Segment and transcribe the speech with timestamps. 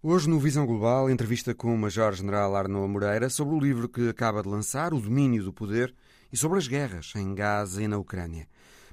[0.00, 4.44] Hoje, no Visão Global, entrevista com o Major-General Arnaud Moreira sobre o livro que acaba
[4.44, 5.92] de lançar, O Domínio do Poder,
[6.32, 8.46] e sobre as guerras em Gaza e na Ucrânia.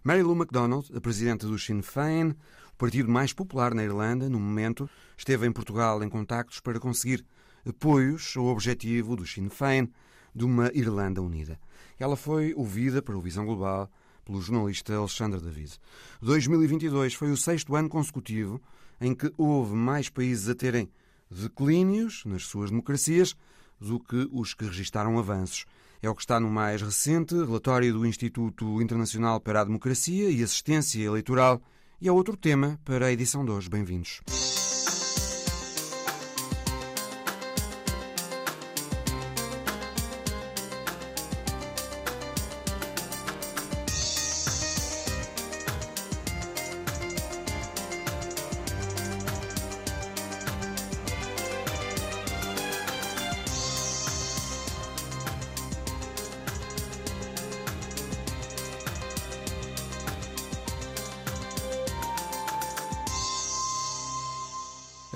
[0.04, 2.32] Mary Lou MacDonald, a presidente do Sinn Féin,
[2.74, 7.24] o partido mais popular na Irlanda, no momento, esteve em Portugal em contactos para conseguir
[7.70, 9.88] apoios ao objetivo do Sinn Féin
[10.34, 11.60] de uma Irlanda unida.
[12.00, 13.92] Ela foi ouvida para o Visão Global
[14.26, 15.80] pelo jornalista Alexandre David.
[16.24, 18.60] 2022 foi o sexto ano consecutivo
[19.00, 20.90] em que houve mais países a terem
[21.30, 23.36] declínios nas suas democracias
[23.80, 25.66] do que os que registaram avanços.
[26.02, 30.44] É o que está no mais recente relatório do Instituto Internacional para a Democracia e
[30.44, 31.62] Assistência Eleitoral
[32.00, 33.70] e é outro tema para a edição de hoje.
[33.70, 34.22] Bem-vindos.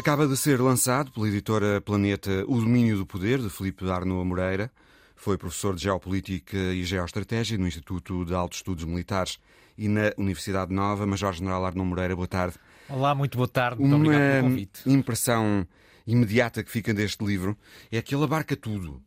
[0.09, 4.71] Acaba de ser lançado pela editora Planeta O Domínio do Poder, de Filipe Arno Moreira.
[5.15, 9.37] Foi professor de Geopolítica e Geoestratégia no Instituto de Altos Estudos Militares
[9.77, 11.05] e na Universidade Nova.
[11.05, 12.55] Major-General Arno Moreira, boa tarde.
[12.89, 13.79] Olá, muito boa tarde.
[13.81, 14.89] Muito Uma obrigado pelo convite.
[14.89, 15.67] impressão
[16.07, 17.55] imediata que fica deste livro
[17.91, 18.99] é que ele abarca tudo.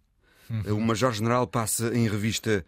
[0.48, 0.76] Uhum.
[0.76, 2.64] O Major-General passa em revista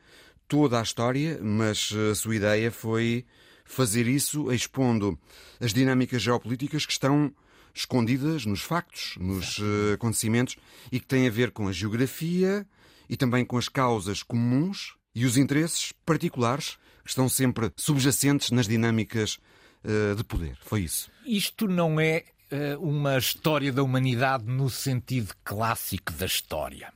[0.49, 3.25] toda a história, mas a sua ideia foi
[3.65, 5.17] fazer isso expondo
[5.61, 7.33] as dinâmicas geopolíticas que estão
[7.75, 10.57] escondidas nos factos, nos uh, acontecimentos
[10.93, 12.67] e que têm a ver com a geografia
[13.09, 18.69] e também com as causas comuns e os interesses particulares que estão sempre subjacentes nas
[18.69, 19.39] dinâmicas
[19.85, 20.57] uh, de poder.
[20.63, 21.11] Foi isso.
[21.27, 26.93] Isto não é uh, uma história da humanidade no sentido clássico da história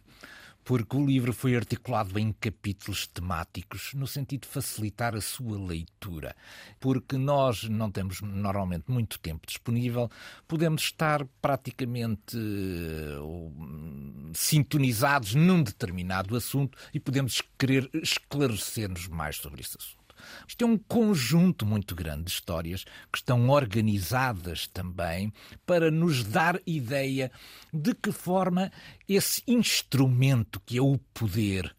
[0.68, 6.36] porque o livro foi articulado em capítulos temáticos no sentido de facilitar a sua leitura.
[6.78, 10.10] Porque nós não temos normalmente muito tempo disponível,
[10.46, 19.78] podemos estar praticamente uh, sintonizados num determinado assunto e podemos querer esclarecer-nos mais sobre esse
[19.78, 19.97] assunto.
[20.46, 25.32] Isto é um conjunto muito grande de histórias que estão organizadas também
[25.66, 27.30] para nos dar ideia
[27.72, 28.70] de que forma
[29.08, 31.74] esse instrumento que é o poder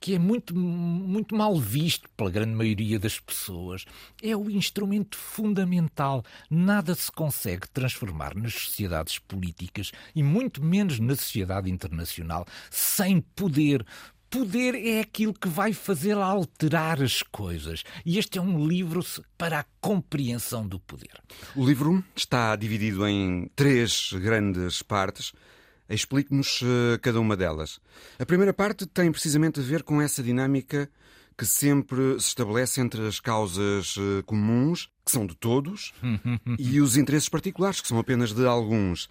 [0.00, 3.86] que é muito, muito mal visto pela grande maioria das pessoas,
[4.22, 6.22] é o instrumento fundamental.
[6.50, 13.84] Nada se consegue transformar nas sociedades políticas e muito menos na sociedade internacional sem poder
[14.34, 17.84] poder é aquilo que vai fazer alterar as coisas.
[18.04, 19.00] E este é um livro
[19.38, 21.22] para a compreensão do poder.
[21.54, 25.32] O livro está dividido em três grandes partes.
[25.88, 27.78] Explique-nos uh, cada uma delas.
[28.18, 30.90] A primeira parte tem precisamente a ver com essa dinâmica
[31.38, 35.92] que sempre se estabelece entre as causas uh, comuns, que são de todos,
[36.58, 39.08] e os interesses particulares, que são apenas de alguns.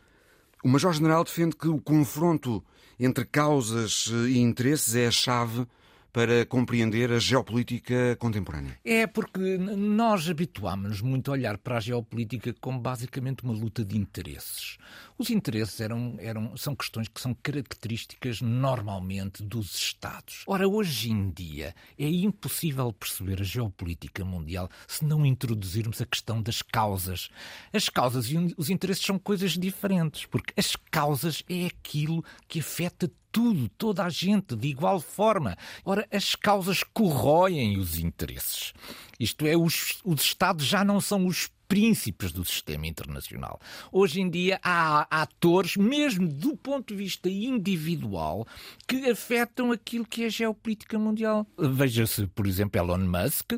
[0.63, 2.63] O Major-General defende que o confronto
[2.97, 5.67] entre causas e interesses é a chave
[6.13, 8.77] para compreender a geopolítica contemporânea?
[8.85, 13.97] É porque nós habituámos-nos muito a olhar para a geopolítica como basicamente uma luta de
[13.97, 14.77] interesses.
[15.17, 20.43] Os interesses eram, eram, são questões que são características normalmente dos Estados.
[20.45, 26.41] Ora, hoje em dia é impossível perceber a geopolítica mundial se não introduzirmos a questão
[26.41, 27.29] das causas.
[27.71, 33.11] As causas e os interesses são coisas diferentes, porque as causas é aquilo que afeta
[33.33, 35.57] tudo, toda a gente, de igual forma.
[35.83, 38.71] Ora, as causas corroem os interesses.
[39.19, 43.59] Isto é, os, os Estados já não são os príncipes do sistema internacional.
[43.91, 48.45] Hoje em dia há atores, mesmo do ponto de vista individual,
[48.87, 51.47] que afetam aquilo que é a geopolítica mundial.
[51.57, 53.53] Veja-se, por exemplo, Elon Musk,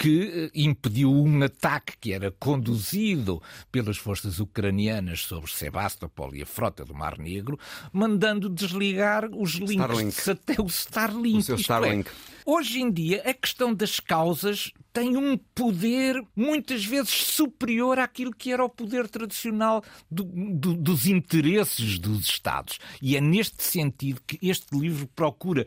[0.00, 6.86] que impediu um ataque que era conduzido pelas forças ucranianas sobre Sebastopol e a frota
[6.86, 7.58] do Mar Negro,
[7.92, 11.40] mandando desligar os links até o Starlink.
[11.40, 12.08] O seu Isto Starlink.
[12.08, 18.32] É, Hoje em dia, a questão das causas tem um poder muitas vezes superior àquilo
[18.32, 22.78] que era o poder tradicional do, do, dos interesses dos Estados.
[23.00, 25.66] E é neste sentido que este livro procura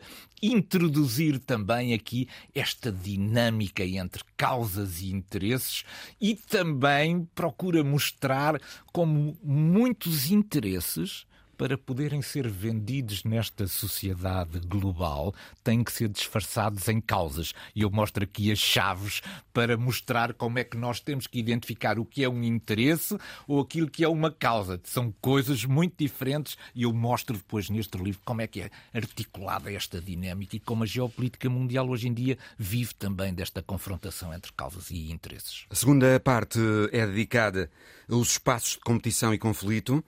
[0.52, 5.84] introduzir também aqui esta dinâmica entre causas e interesses
[6.20, 8.60] e também procura mostrar
[8.92, 17.00] como muitos interesses para poderem ser vendidos nesta sociedade global, têm que ser disfarçados em
[17.00, 17.52] causas.
[17.74, 19.22] E eu mostro aqui as chaves
[19.52, 23.16] para mostrar como é que nós temos que identificar o que é um interesse
[23.46, 24.80] ou aquilo que é uma causa.
[24.84, 29.72] São coisas muito diferentes e eu mostro depois neste livro como é que é articulada
[29.72, 34.52] esta dinâmica e como a geopolítica mundial hoje em dia vive também desta confrontação entre
[34.52, 35.64] causas e interesses.
[35.70, 36.58] A segunda parte
[36.92, 37.70] é dedicada
[38.08, 40.04] aos espaços de competição e conflito.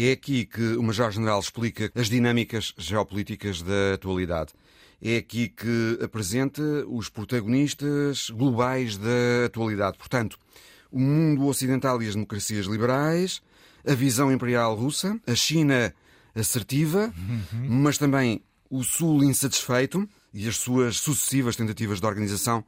[0.00, 4.52] É aqui que o Major-General explica as dinâmicas geopolíticas da atualidade.
[5.02, 9.98] É aqui que apresenta os protagonistas globais da atualidade.
[9.98, 10.38] Portanto,
[10.92, 13.42] o mundo ocidental e as democracias liberais,
[13.84, 15.92] a visão imperial russa, a China
[16.32, 17.66] assertiva, uhum.
[17.68, 18.40] mas também
[18.70, 22.64] o Sul insatisfeito e as suas sucessivas tentativas de organização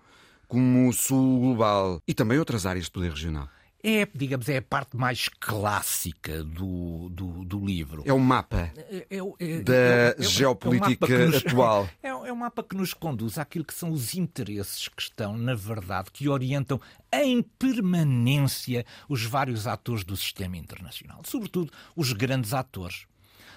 [0.49, 3.49] como o Sul global e também outras áreas de poder regional
[3.83, 8.03] é, digamos, é a parte mais clássica do, do, do livro.
[8.05, 11.89] É o mapa é, é, é, da é geopolítica nos, atual.
[12.03, 16.11] É, um mapa que nos conduz àquilo que são os interesses que estão, na verdade,
[16.13, 16.81] que orientam
[17.13, 23.07] em permanência os vários atores do sistema internacional, sobretudo os grandes atores.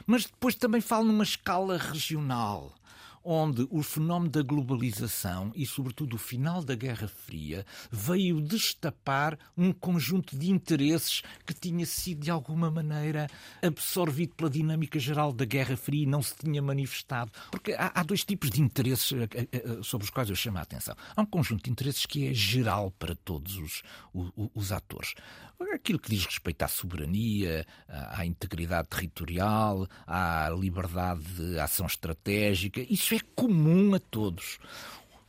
[0.06, 2.74] Mas depois também falo numa escala regional
[3.24, 9.72] onde o fenómeno da globalização e, sobretudo, o final da Guerra Fria veio destapar um
[9.72, 13.28] conjunto de interesses que tinha sido, de alguma maneira,
[13.62, 17.32] absorvido pela dinâmica geral da Guerra Fria e não se tinha manifestado.
[17.52, 20.58] Porque há, há dois tipos de interesses eh, eh, eh, sobre os quais eu chamo
[20.58, 20.96] a atenção.
[21.16, 23.84] Há um conjunto de interesses que é geral para todos os,
[24.14, 25.14] os, os atores.
[25.74, 33.13] Aquilo que diz respeito à soberania, à integridade territorial, à liberdade de ação estratégica, isso
[33.16, 34.60] é comum a todos.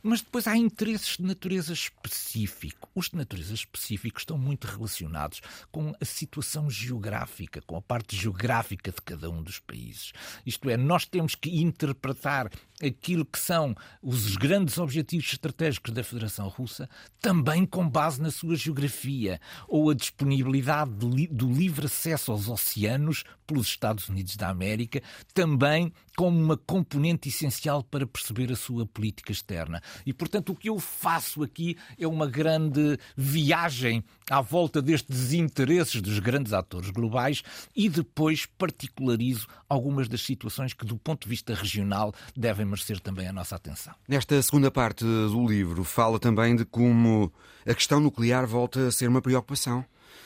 [0.07, 2.87] Mas depois há interesses de natureza específico.
[2.93, 5.41] Os de natureza específico estão muito relacionados
[5.71, 10.13] com a situação geográfica, com a parte geográfica de cada um dos países.
[10.45, 16.49] Isto é, nós temos que interpretar aquilo que são os grandes objetivos estratégicos da Federação
[16.49, 16.87] Russa,
[17.19, 23.65] também com base na sua geografia, ou a disponibilidade do livre acesso aos oceanos pelos
[23.65, 25.01] Estados Unidos da América,
[25.33, 29.81] também como uma componente essencial para perceber a sua política externa.
[30.05, 36.01] E, portanto, o que eu faço aqui é uma grande viagem à volta destes interesses
[36.01, 37.43] dos grandes atores globais
[37.75, 43.27] e depois particularizo algumas das situações que, do ponto de vista regional, devem merecer também
[43.27, 43.93] a nossa atenção.
[44.07, 47.31] Nesta segunda parte do livro, fala também de como
[47.65, 49.85] a questão nuclear volta a ser uma preocupação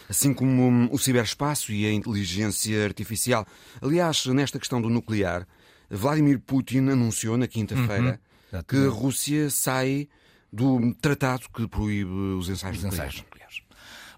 [0.10, 3.46] assim como o ciberespaço e a inteligência artificial.
[3.80, 5.48] Aliás, nesta questão do nuclear,
[5.90, 8.20] Vladimir Putin anunciou na quinta-feira
[8.54, 10.08] uhum, que a Rússia sai
[10.52, 13.62] do tratado que proíbe os ensaios, os ensaios nucleares.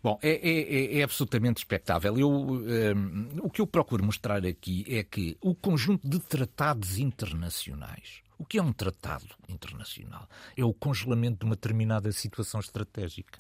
[0.03, 2.18] Bom, é, é, é, absolutamente expectável.
[2.18, 6.97] Eu, um, ehm, o que eu procuro mostrar aqui é que o conjunto de tratados
[6.97, 8.21] internacionais.
[8.39, 10.27] O que é um tratado internacional?
[10.57, 13.39] É o congelamento de uma determinada situação estratégica.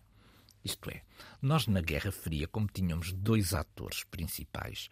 [0.63, 1.01] Isto é,
[1.41, 4.89] nós na Guerra Fria, como tínhamos dois atores principais,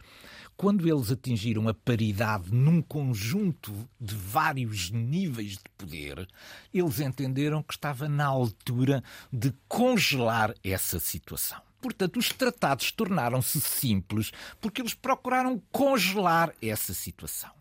[0.58, 3.72] quando eles atingiram a paridade num conjunto
[4.02, 6.28] de vários níveis de poder,
[6.74, 11.62] eles entenderam que estava na altura de congelar essa situação.
[11.80, 17.59] Portanto, os tratados tornaram-se simples porque eles procuraram congelar essa situação.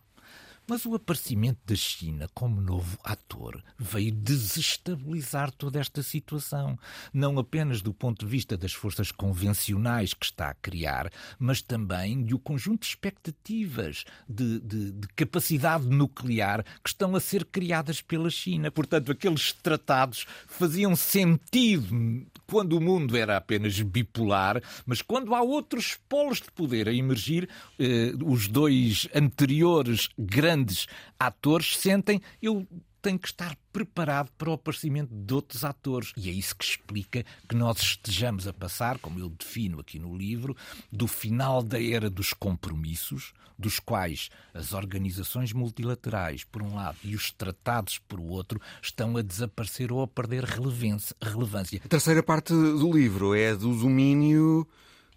[0.69, 6.77] Mas o aparecimento da China como novo ator veio desestabilizar toda esta situação,
[7.11, 12.21] não apenas do ponto de vista das forças convencionais que está a criar, mas também
[12.21, 18.29] do conjunto de expectativas de, de, de capacidade nuclear que estão a ser criadas pela
[18.29, 18.69] China.
[18.69, 25.97] Portanto, aqueles tratados faziam sentido quando o mundo era apenas bipolar, mas quando há outros
[26.09, 30.87] polos de poder a emergir, eh, os dois anteriores grandes
[31.19, 32.67] atores sentem eu
[33.01, 36.11] tenho que estar preparado para o aparecimento de outros atores.
[36.17, 40.15] E é isso que explica que nós estejamos a passar, como eu defino aqui no
[40.15, 40.55] livro,
[40.91, 47.15] do final da era dos compromissos, dos quais as organizações multilaterais, por um lado, e
[47.15, 51.81] os tratados, por outro, estão a desaparecer ou a perder relevância.
[51.83, 54.67] A terceira parte do livro é do domínio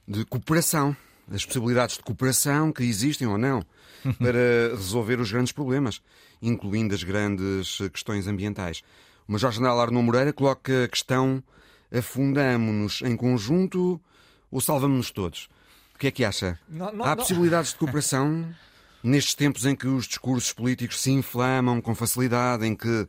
[0.07, 0.97] de cooperação,
[1.33, 3.65] as possibilidades de cooperação que existem ou não
[4.19, 6.03] para resolver os grandes problemas,
[6.41, 8.83] incluindo as grandes questões ambientais.
[9.27, 11.43] O Major-General Arnaud Moreira coloca a questão
[11.93, 14.01] afundamos-nos em conjunto
[14.51, 15.49] ou salvamos-nos todos?
[15.95, 16.59] O que é que acha?
[16.69, 18.53] Não, não, Há possibilidades de cooperação
[19.03, 23.07] nestes tempos em que os discursos políticos se inflamam com facilidade, em que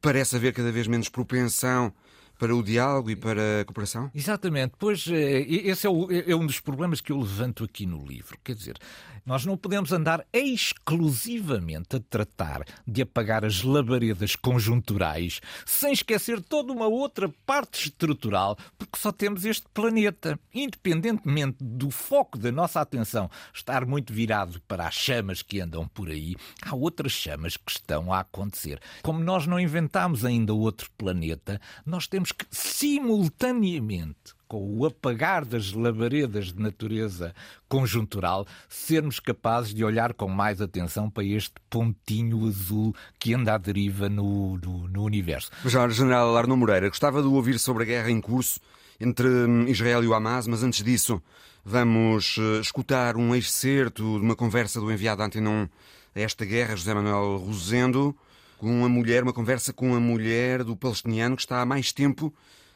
[0.00, 1.92] parece haver cada vez menos propensão
[2.42, 4.10] para o diálogo e para a cooperação?
[4.12, 4.72] Exatamente.
[4.76, 8.36] Pois eh, esse é, o, é, um dos problemas que eu levanto aqui no livro.
[8.42, 8.76] Quer dizer,
[9.24, 16.72] nós não podemos andar exclusivamente a tratar de apagar as labaredas conjunturais sem esquecer toda
[16.72, 20.36] uma outra parte estrutural, porque só temos este planeta.
[20.52, 26.08] Independentemente do foco da nossa atenção estar muito virado para as chamas que andam por
[26.08, 28.80] aí, há outras chamas que estão a acontecer.
[29.02, 35.72] Como nós não inventámos ainda outro planeta, nós temos que simultaneamente com o apagar das
[35.72, 37.34] labaredas de natureza
[37.70, 43.56] conjuntural, sermos capazes de olhar com mais atenção para este pontinho azul que anda à
[43.56, 45.50] deriva no, no, no universo.
[45.64, 48.60] Jorge General Arno Moreira, gostava de ouvir sobre a guerra em curso
[49.00, 51.22] entre hum, Israel e o Hamas, mas antes disso
[51.64, 55.66] vamos eh, escutar um excerto de uma conversa do enviado Antenon
[56.14, 58.14] a esta guerra, José Manuel Rosendo,
[58.62, 62.32] com uma mulher, uma conversa com a mulher do palestiniano que está há mais tempo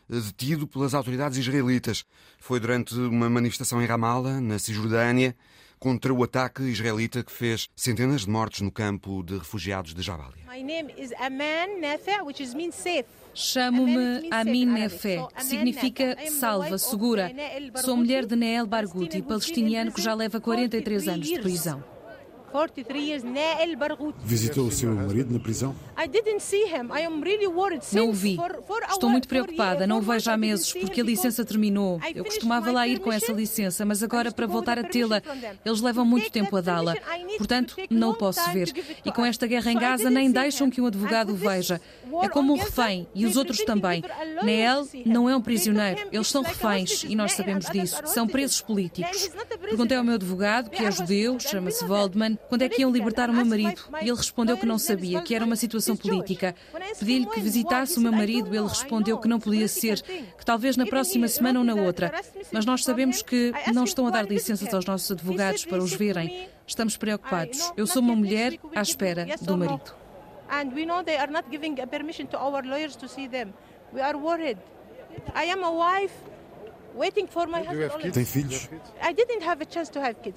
[0.09, 2.05] detido pelas autoridades israelitas.
[2.41, 5.37] Foi durante uma manifestação em Ramallah, na Cisjordânia,
[5.79, 10.43] contra o ataque israelita que fez centenas de mortos no campo de refugiados de Jabalia.
[13.33, 17.31] Chamo-me Amin Nefé, que significa salva, segura.
[17.77, 21.96] Sou mulher de Neel Barghouti, palestiniano que já leva 43 anos de prisão.
[24.25, 25.75] Visitou o seu marido na prisão?
[27.97, 28.39] Não o vi.
[28.89, 29.87] Estou muito preocupada.
[29.87, 32.01] Não o vejo há meses porque a licença terminou.
[32.15, 35.23] Eu costumava lá ir com essa licença, mas agora para voltar a tê-la,
[35.65, 36.95] eles levam muito tempo a dá-la.
[37.37, 38.73] Portanto, não o posso ver.
[39.05, 41.81] E com esta guerra em Gaza, nem deixam que um advogado o veja.
[42.23, 44.03] É como um refém e os outros também.
[44.43, 46.09] Neel não é um prisioneiro.
[46.13, 48.01] Eles são reféns e nós sabemos disso.
[48.07, 49.31] São presos políticos.
[49.61, 53.33] Perguntei ao meu advogado, que é judeu, chama-se Waldman, quando é que iam libertar o
[53.33, 53.83] meu marido?
[54.01, 56.55] E ele respondeu que não sabia, que era uma situação política.
[56.99, 60.87] Pedi-lhe que visitasse o meu marido, ele respondeu que não podia ser, que talvez na
[60.87, 62.13] próxima semana ou na outra.
[62.53, 66.49] Mas nós sabemos que não estão a dar licenças aos nossos advogados para os verem.
[66.67, 67.73] Estamos preocupados.
[67.77, 69.95] Eu sou uma mulher à espera do marido.
[70.49, 73.53] And we know they are not giving permission to our lawyers to see them.
[73.93, 74.59] We are worried.
[75.35, 76.15] I am a wife
[78.13, 78.69] tem filhos?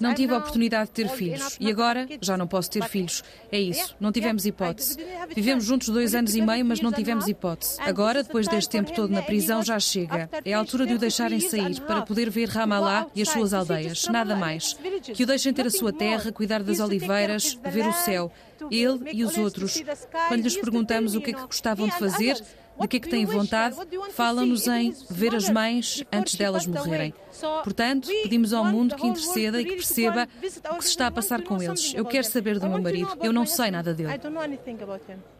[0.00, 3.22] Não tive a oportunidade de ter filhos e agora já não posso ter filhos.
[3.50, 4.96] É isso, não tivemos hipótese.
[5.34, 7.80] Vivemos juntos dois anos e meio, mas não tivemos hipótese.
[7.80, 10.28] Agora, depois deste tempo todo na prisão, já chega.
[10.44, 14.06] É a altura de o deixarem sair para poder ver Ramallah e as suas aldeias.
[14.08, 14.76] Nada mais.
[15.02, 18.32] Que o deixem ter a sua terra, cuidar das oliveiras, ver o céu.
[18.70, 19.82] Ele e os outros.
[20.28, 22.42] Quando lhes perguntamos o que é que gostavam de fazer,
[22.78, 23.76] de que é que têm vontade,
[24.12, 27.14] falam-nos em ver as mães antes delas morrerem.
[27.62, 30.28] Portanto, pedimos ao mundo que interceda e que perceba
[30.70, 31.92] o que se está a passar com eles.
[31.94, 34.10] Eu quero saber do meu marido, eu não sei nada dele.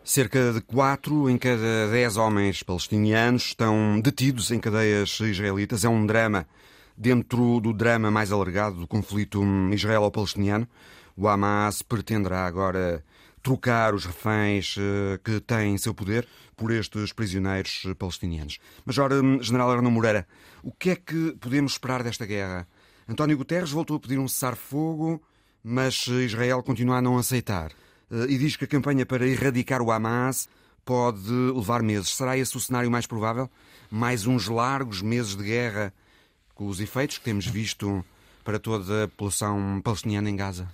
[0.05, 5.85] Cerca de quatro em cada dez homens palestinianos estão detidos em cadeias israelitas.
[5.85, 6.47] É um drama
[6.97, 10.69] dentro do drama mais alargado do conflito israelo-palestiniano.
[11.17, 13.03] O Hamas pretenderá agora
[13.43, 18.59] trocar os reféns eh, que têm em seu poder por estes prisioneiros palestinianos.
[18.85, 20.27] Major hum, General Arno Moreira,
[20.63, 22.69] o que é que podemos esperar desta guerra?
[23.09, 25.23] António Guterres voltou a pedir um cessar-fogo,
[25.65, 27.73] mas Israel continua a não aceitar.
[28.11, 30.49] Eh, e diz que a campanha para erradicar o Hamas
[30.85, 32.11] pode levar meses.
[32.11, 33.51] Será esse o cenário mais provável?
[33.91, 35.95] Mais uns largos meses de guerra,
[36.55, 38.05] com os efeitos que temos visto
[38.45, 40.69] para toda a população palestiniana em Gaza?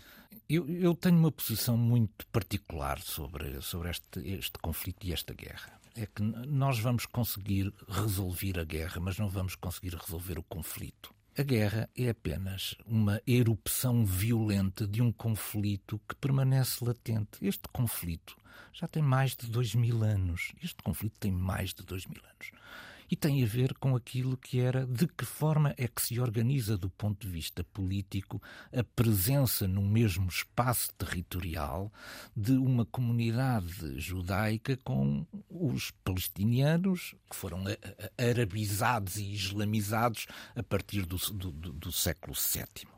[0.49, 5.73] Eu, eu, tenho uma posição muito particular sobre, sobre este, este conflito e esta guerra.
[5.97, 11.13] É que nós vamos conseguir resolver a guerra, mas não vamos conseguir resolver o conflito.
[11.37, 17.39] A guerra é apenas uma erupção violenta de um conflito que permanece latente.
[17.43, 18.37] Este conflito
[18.73, 20.53] já tem mais de dois mil anos.
[20.63, 22.53] Este conflito tem mais de dois mil anos
[23.11, 26.77] e tem a ver com aquilo que era de que forma é que se organiza
[26.77, 31.93] do ponto de vista político a presença no mesmo espaço territorial
[32.37, 37.65] de uma comunidade judaica com os palestinianos que foram
[38.19, 42.89] arabizados e islamizados a partir do, do, do século VII.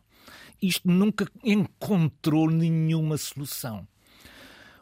[0.61, 3.87] Isto nunca encontrou nenhuma solução.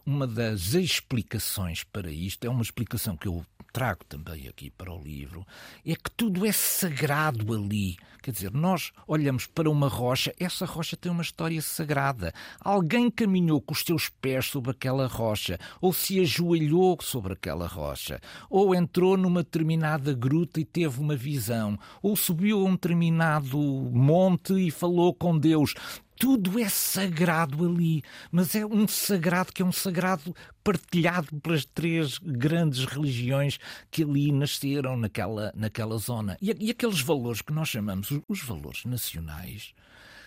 [0.08, 5.02] Uma das explicações para isto é uma explicação que eu trago também aqui para o
[5.02, 5.44] livro,
[5.84, 7.96] é que tudo é sagrado ali.
[8.22, 12.32] Quer dizer, nós olhamos para uma rocha, essa rocha tem uma história sagrada.
[12.60, 18.20] Alguém caminhou com os seus pés sobre aquela rocha, ou se ajoelhou sobre aquela rocha,
[18.48, 24.54] ou entrou numa determinada gruta e teve uma visão, ou subiu a um determinado monte
[24.54, 25.74] e falou com Deus
[26.18, 32.18] tudo é sagrado ali, mas é um sagrado que é um sagrado partilhado pelas três
[32.18, 33.58] grandes religiões
[33.90, 36.36] que ali nasceram naquela, naquela zona.
[36.40, 39.74] E, e aqueles valores que nós chamamos os, valores nacionais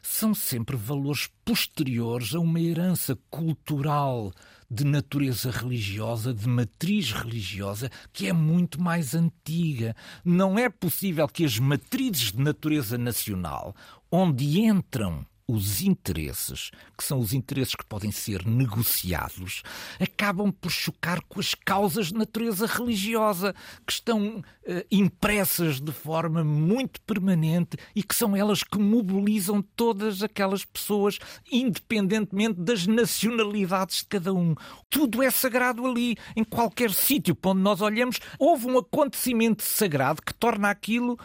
[0.01, 4.31] são sempre valores posteriores a uma herança cultural
[4.72, 9.96] de natureza religiosa, de matriz religiosa, que é muito mais antiga.
[10.24, 13.75] Não é possível que as matrizes de natureza nacional,
[14.12, 19.63] onde entram os interesses, que são os interesses que podem ser negociados,
[19.99, 26.43] acabam por chocar com as causas de natureza religiosa, que estão eh, impressas de forma
[26.43, 31.17] muito permanente e que são elas que mobilizam todas aquelas pessoas,
[31.51, 34.53] independentemente das nacionalidades de cada um.
[34.87, 40.21] Tudo é sagrado ali, em qualquer sítio para onde nós olhamos, houve um acontecimento sagrado
[40.21, 41.17] que torna aquilo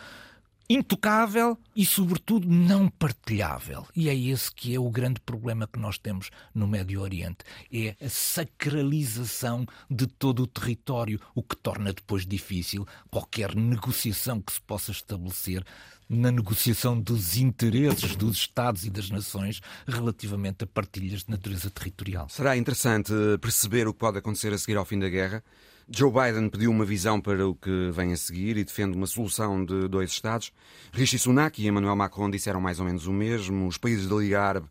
[0.69, 3.87] intocável e, sobretudo, não partilhável.
[3.95, 7.39] E é esse que é o grande problema que nós temos no Médio Oriente.
[7.73, 14.53] É a sacralização de todo o território, o que torna depois difícil qualquer negociação que
[14.53, 15.65] se possa estabelecer
[16.09, 22.29] na negociação dos interesses dos Estados e das nações relativamente a partilhas de natureza territorial.
[22.29, 25.43] Será interessante perceber o que pode acontecer a seguir ao fim da guerra.
[25.89, 29.65] Joe Biden pediu uma visão para o que vem a seguir e defende uma solução
[29.65, 30.53] de dois Estados.
[30.93, 33.67] Rishi Sunak e Emmanuel Macron disseram mais ou menos o mesmo.
[33.67, 34.67] Os países da Liga Árabe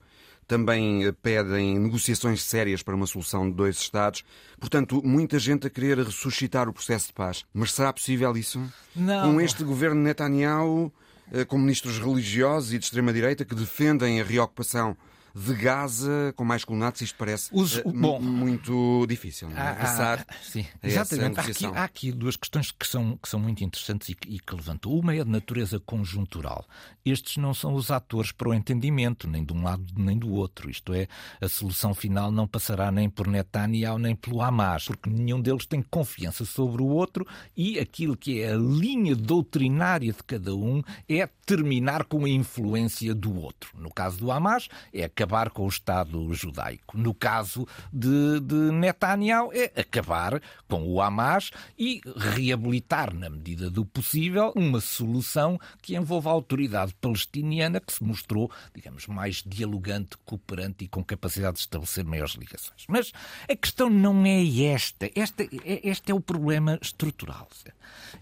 [0.48, 4.24] também eh, pedem negociações sérias para uma solução de dois Estados.
[4.60, 7.46] Portanto, muita gente a querer ressuscitar o processo de paz.
[7.54, 8.62] Mas será possível isso?
[8.96, 9.34] Não.
[9.34, 10.92] Com este governo Netanyahu,
[11.32, 14.98] eh, com ministros religiosos e de extrema-direita que defendem a reocupação
[15.36, 19.50] de Gaza com mais colunatos, isto parece Os, uh, bom, muito difícil.
[19.50, 19.62] Não é?
[19.62, 21.40] Há, há, sim, exatamente.
[21.40, 24.56] Há aqui, há aqui, duas questões que são, que são muito interessantes e, e que
[24.56, 24.92] levantam.
[24.92, 26.66] Uma é de natureza conjuntural.
[27.04, 30.70] Estes não são os atores para o entendimento, nem de um lado nem do outro.
[30.70, 31.08] Isto é,
[31.42, 35.82] a solução final não passará nem por Netanyahu nem pelo Hamas, porque nenhum deles tem
[35.82, 37.26] confiança sobre o outro
[37.58, 43.14] e aquilo que é a linha doutrinária de cada um é terminar com a influência
[43.14, 43.72] do outro.
[43.78, 46.98] No caso do Hamas, é acabar com o Estado judaico.
[46.98, 51.50] No caso de, de Netanyahu, é acabar com o Hamas
[51.80, 58.04] e reabilitar, na medida do possível, uma solução que envolva a autoridade palestiniana, que se
[58.04, 62.84] mostrou, digamos, mais dialogante, cooperante e com capacidade de estabelecer maiores ligações.
[62.90, 63.14] Mas
[63.50, 65.10] a questão não é esta.
[65.16, 67.48] Esta, é, este é o problema estrutural.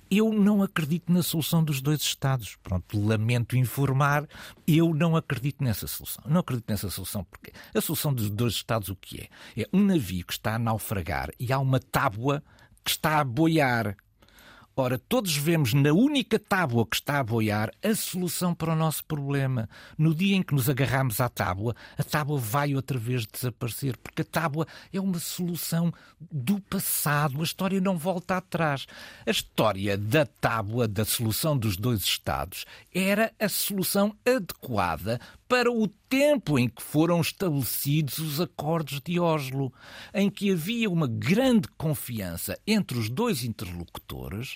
[0.09, 2.57] Eu não acredito na solução dos dois Estados.
[2.61, 4.27] Pronto, lamento informar,
[4.67, 6.23] eu não acredito nessa solução.
[6.27, 9.61] Não acredito nessa solução porque a solução dos dois Estados o que é?
[9.61, 12.43] É um navio que está a naufragar e há uma tábua
[12.83, 13.95] que está a boiar.
[14.73, 19.03] Ora, todos vemos na única tábua que está a boiar a solução para o nosso
[19.03, 19.69] problema.
[19.97, 24.21] No dia em que nos agarramos à tábua, a tábua vai outra vez desaparecer, porque
[24.21, 27.41] a tábua é uma solução do passado.
[27.41, 28.87] A história não volta atrás.
[29.27, 35.19] A história da tábua, da solução dos dois Estados, era a solução adequada
[35.51, 39.73] para o tempo em que foram estabelecidos os acordos de Oslo,
[40.13, 44.55] em que havia uma grande confiança entre os dois interlocutores,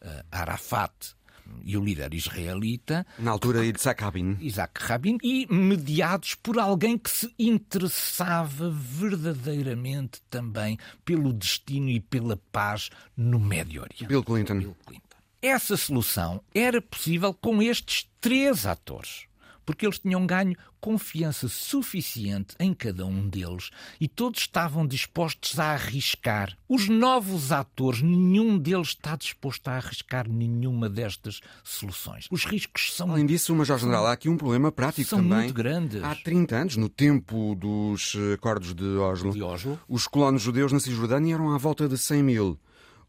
[0.00, 1.16] uh, Arafat
[1.64, 3.04] e o líder israelita.
[3.18, 4.36] Na altura, Isaac Rabin.
[4.40, 12.36] Isaac Rabin, e mediados por alguém que se interessava verdadeiramente também pelo destino e pela
[12.52, 14.06] paz no Médio Oriente.
[14.06, 14.58] Bill Clinton.
[14.60, 15.06] Bill Clinton.
[15.42, 19.28] Essa solução era possível com estes três atores
[19.64, 23.70] porque eles tinham ganho confiança suficiente em cada um deles
[24.00, 26.56] e todos estavam dispostos a arriscar.
[26.68, 32.26] Os novos atores, nenhum deles está disposto a arriscar nenhuma destas soluções.
[32.30, 33.10] Os riscos são.
[33.10, 35.38] Além disso, Major General, há aqui um problema prático são também.
[35.38, 36.02] muito grandes.
[36.02, 40.80] Há 30 anos, no tempo dos acordos de Oslo, de Oslo, os colonos judeus na
[40.80, 42.58] Cisjordânia eram à volta de 100 mil.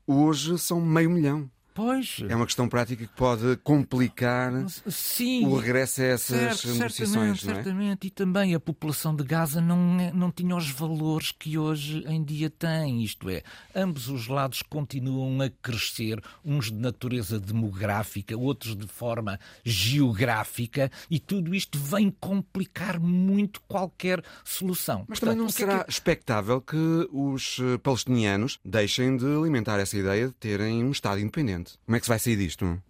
[0.06, 1.50] Hoje são meio milhão.
[1.74, 2.22] Pois.
[2.28, 4.52] É uma questão prática que pode complicar
[4.90, 7.40] Sim, o regresso a essas certo, negociações.
[7.42, 7.56] Certamente, não é?
[7.56, 8.08] certamente.
[8.08, 12.24] E também a população de Gaza não, é, não tinha os valores que hoje em
[12.24, 13.04] dia tem.
[13.04, 13.42] Isto é,
[13.74, 21.20] ambos os lados continuam a crescer, uns de natureza demográfica, outros de forma geográfica, e
[21.20, 25.06] tudo isto vem complicar muito qualquer solução.
[25.08, 25.92] Mas Portanto, também não é será que...
[25.92, 31.61] expectável que os eh, palestinianos deixem de alimentar essa ideia de terem um Estado independente?
[31.86, 32.82] Como é que se vai sair disto?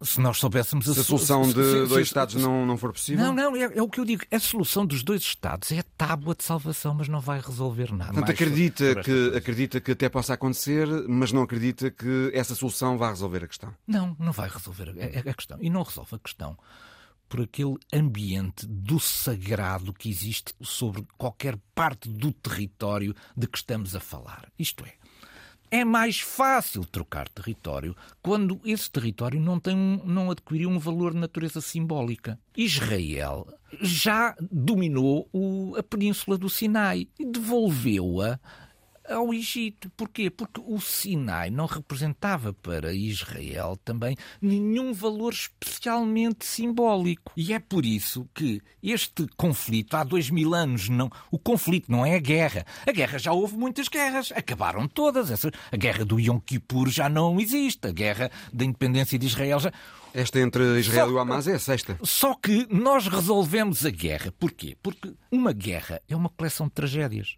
[0.00, 2.92] Se nós soubéssemos a, se a solução de se, dois se, Estados não, não for
[2.92, 3.24] possível?
[3.24, 4.24] Não, não, é, é, o que eu digo.
[4.32, 8.12] A solução dos dois Estados é a tábua de salvação, mas não vai resolver nada.
[8.12, 13.10] Portanto, acredita que, acredita que até possa acontecer, mas não acredita que essa solução vá
[13.10, 13.72] resolver a questão?
[13.86, 15.58] Não, não vai resolver a, a questão.
[15.60, 16.58] E não resolve a questão
[17.32, 23.96] por aquele ambiente do sagrado que existe sobre qualquer parte do território de que estamos
[23.96, 24.52] a falar.
[24.58, 24.92] Isto é,
[25.72, 31.14] é mais fácil trocar território quando esse território não, tem um, não adquiriu um valor
[31.14, 32.38] de natureza simbólica.
[32.54, 33.48] Israel
[33.80, 38.38] já dominou o, a península do Sinai e devolveu-a
[39.08, 39.90] ao Egito.
[39.96, 40.30] Porquê?
[40.30, 47.32] Porque o Sinai não representava para Israel também nenhum valor especialmente simbólico.
[47.36, 52.04] E é por isso que este conflito, há dois mil anos, não, o conflito não
[52.04, 52.64] é a guerra.
[52.86, 55.30] A guerra já houve muitas guerras, acabaram todas.
[55.30, 57.86] Essa, a guerra do Yom Kippur já não existe.
[57.86, 59.72] A guerra da independência de Israel já.
[60.14, 61.98] Esta entre Israel só, e o Hamas é a sexta.
[62.02, 64.32] Só que nós resolvemos a guerra.
[64.38, 64.76] Porquê?
[64.82, 67.36] Porque uma guerra é uma coleção de tragédias.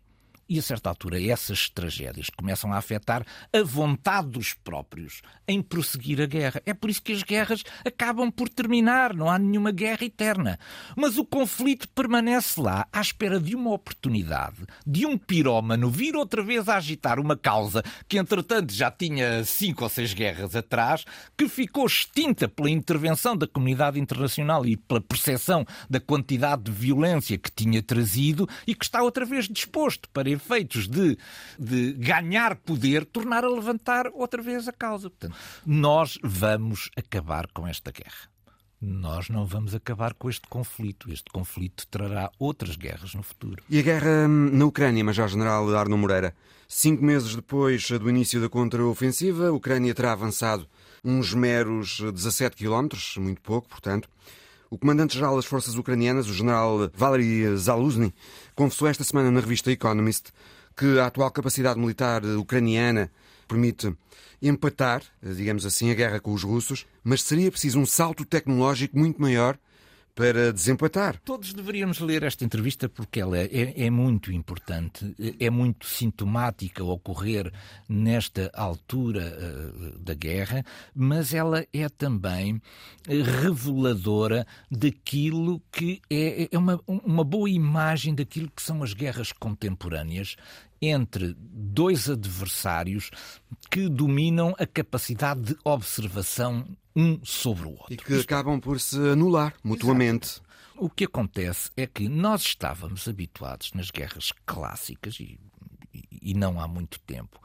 [0.48, 6.20] E a certa altura, essas tragédias começam a afetar a vontade dos próprios em prosseguir
[6.20, 6.60] a guerra.
[6.66, 10.58] É por isso que as guerras acabam por terminar, não há nenhuma guerra eterna.
[10.96, 16.42] Mas o conflito permanece lá, à espera de uma oportunidade, de um pirómano vir outra
[16.42, 21.04] vez a agitar uma causa que, entretanto, já tinha cinco ou seis guerras atrás,
[21.36, 27.38] que ficou extinta pela intervenção da comunidade internacional e pela percepção da quantidade de violência
[27.38, 31.16] que tinha trazido e que está outra vez disposto para efeitos de,
[31.58, 35.08] de ganhar poder, tornar a levantar outra vez a causa.
[35.08, 38.34] Portanto, nós vamos acabar com esta guerra.
[38.80, 41.10] Nós não vamos acabar com este conflito.
[41.10, 43.62] Este conflito trará outras guerras no futuro.
[43.70, 46.34] E a guerra hum, na Ucrânia, Major-General Arno Moreira?
[46.68, 50.66] Cinco meses depois do início da contraofensiva, a Ucrânia terá avançado
[51.02, 54.08] uns meros 17 quilómetros, muito pouco, portanto.
[54.70, 58.12] O comandante-geral das forças ucranianas, o general Valery Zaluzny,
[58.54, 60.30] confessou esta semana na revista Economist
[60.76, 63.10] que a atual capacidade militar ucraniana
[63.46, 63.94] permite
[64.42, 69.20] empatar, digamos assim, a guerra com os russos, mas seria preciso um salto tecnológico muito
[69.20, 69.58] maior
[70.14, 71.18] para desempatar.
[71.24, 77.52] Todos deveríamos ler esta entrevista porque ela é, é, muito importante, é muito sintomática ocorrer
[77.88, 82.62] nesta altura uh, da guerra, mas ela é também
[83.06, 90.36] reveladora daquilo que é, é uma, uma boa imagem daquilo que são as guerras contemporâneas
[90.80, 93.10] entre dois adversários
[93.70, 97.92] que dominam a capacidade de observação um sobre o outro.
[97.92, 100.26] E que acabam por se anular mutuamente.
[100.26, 100.44] Exato.
[100.76, 105.38] O que acontece é que nós estávamos habituados nas guerras clássicas, e,
[106.20, 107.40] e não há muito tempo,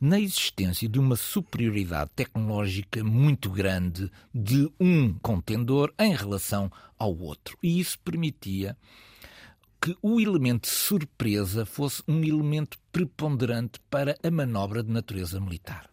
[0.00, 7.58] na existência de uma superioridade tecnológica muito grande de um contendor em relação ao outro.
[7.62, 8.76] E isso permitia
[9.80, 15.90] que o elemento surpresa fosse um elemento preponderante para a manobra de natureza militar.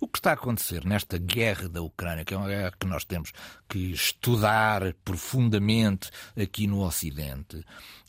[0.00, 3.04] O que está a acontecer nesta guerra da Ucrânia, que é uma guerra que nós
[3.04, 3.32] temos
[3.68, 7.64] que estudar profundamente aqui no Ocidente,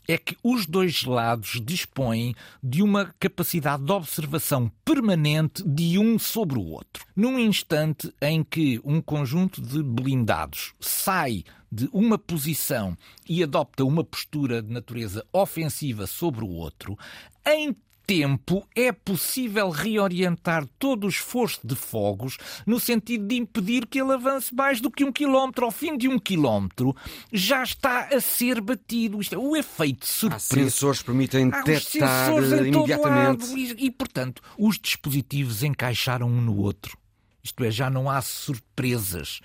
[0.06, 6.58] é que os dois lados dispõem de uma capacidade de observação permanente de um sobre
[6.58, 7.04] o outro.
[7.14, 12.96] Num instante em que um conjunto de blindados sai de uma posição
[13.28, 16.98] e adopta uma postura de natureza ofensiva sobre o outro,
[17.46, 17.76] em
[18.08, 24.14] tempo é possível reorientar todo o esforço de fogos no sentido de impedir que ele
[24.14, 25.66] avance mais do que um quilómetro.
[25.66, 26.96] Ao fim de um quilómetro
[27.30, 29.20] já está a ser batido.
[29.20, 30.54] Isto é, o efeito surpresa.
[30.54, 32.32] Há sensores que permitem detectar
[32.66, 33.54] imediatamente.
[33.54, 36.96] E, e, portanto, os dispositivos encaixaram um no outro.
[37.44, 39.40] Isto é, já não há surpresas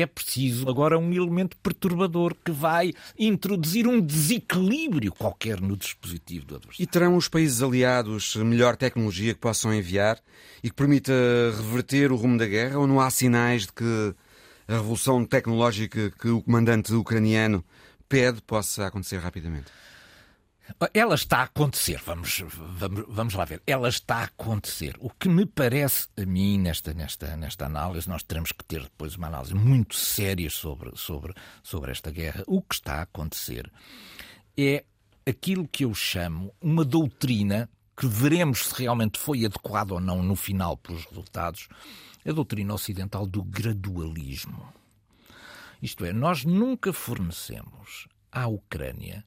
[0.00, 6.56] é preciso agora um elemento perturbador que vai introduzir um desequilíbrio qualquer no dispositivo do
[6.56, 6.82] adversário.
[6.82, 10.20] E terão os países aliados melhor tecnologia que possam enviar
[10.62, 11.12] e que permita
[11.56, 12.78] reverter o rumo da guerra?
[12.78, 14.14] Ou não há sinais de que
[14.68, 17.64] a revolução tecnológica que o comandante ucraniano
[18.08, 19.66] pede possa acontecer rapidamente?
[20.92, 22.42] Ela está a acontecer, vamos,
[22.76, 23.62] vamos, vamos lá ver.
[23.66, 24.96] Ela está a acontecer.
[24.98, 29.14] O que me parece a mim nesta, nesta, nesta análise, nós teremos que ter depois
[29.14, 32.42] uma análise muito séria sobre, sobre, sobre esta guerra.
[32.46, 33.70] O que está a acontecer
[34.56, 34.84] é
[35.24, 40.36] aquilo que eu chamo uma doutrina que veremos se realmente foi adequada ou não no
[40.36, 41.68] final pelos resultados,
[42.26, 44.72] a doutrina ocidental do gradualismo.
[45.80, 49.24] Isto é, nós nunca fornecemos à Ucrânia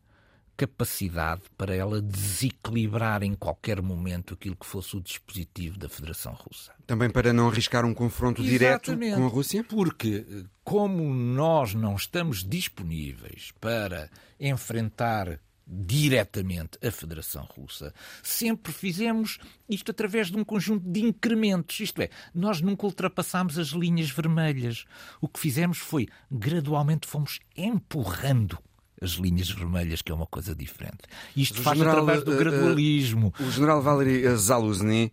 [0.60, 6.74] capacidade para ela desequilibrar em qualquer momento aquilo que fosse o dispositivo da Federação Russa.
[6.86, 9.64] Também para não arriscar um confronto Exatamente, direto com a Rússia?
[9.64, 10.26] Porque,
[10.62, 15.40] como nós não estamos disponíveis para enfrentar
[15.72, 17.94] diretamente a Federação Russa.
[18.24, 19.38] Sempre fizemos
[19.70, 21.80] isto através de um conjunto de incrementos.
[21.80, 24.86] Isto é, nós nunca ultrapassámos as linhas vermelhas.
[25.22, 28.58] O que fizemos foi, gradualmente, fomos empurrando
[29.02, 31.00] as linhas vermelhas, que é uma coisa diferente.
[31.36, 33.34] Isto faz general, através do eh, gradualismo.
[33.40, 35.12] Uh, uh, o general Valery Zaluzny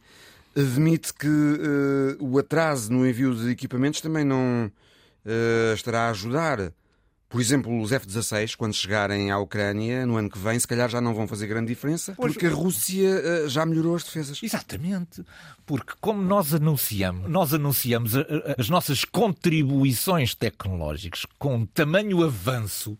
[0.57, 4.71] admite que uh, o atraso no envio de equipamentos também não
[5.75, 6.73] estará a ajudar
[7.29, 11.01] por exemplo, os F-16, quando chegarem à Ucrânia no ano que vem, se calhar já
[11.01, 14.41] não vão fazer grande diferença, porque a Rússia já melhorou as defesas.
[14.41, 15.25] Exatamente,
[15.67, 18.13] porque como nós anunciamos, nós anunciamos
[18.57, 22.97] as nossas contribuições tecnológicas com tamanho avanço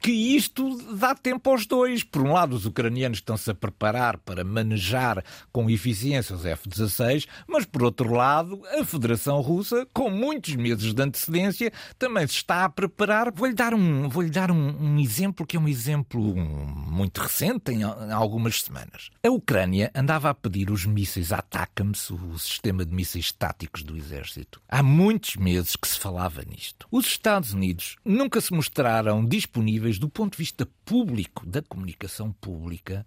[0.00, 2.02] que isto dá tempo aos dois.
[2.02, 7.64] Por um lado, os ucranianos estão-se a preparar para manejar com eficiência os F-16, mas
[7.64, 12.68] por outro lado, a Federação Russa, com muitos meses de antecedência, também se está a
[12.68, 13.32] preparar.
[13.32, 17.82] Vou-lhe dar um, vou dar um, um exemplo que é um exemplo muito recente, em,
[17.82, 19.10] algumas semanas.
[19.24, 24.60] A Ucrânia andava a pedir os mísseis ATACMS, o sistema de mísseis táticos do exército.
[24.68, 26.86] Há muitos meses que se falava nisto.
[26.90, 33.06] Os Estados Unidos nunca se mostraram disponíveis do ponto de vista público, da comunicação pública,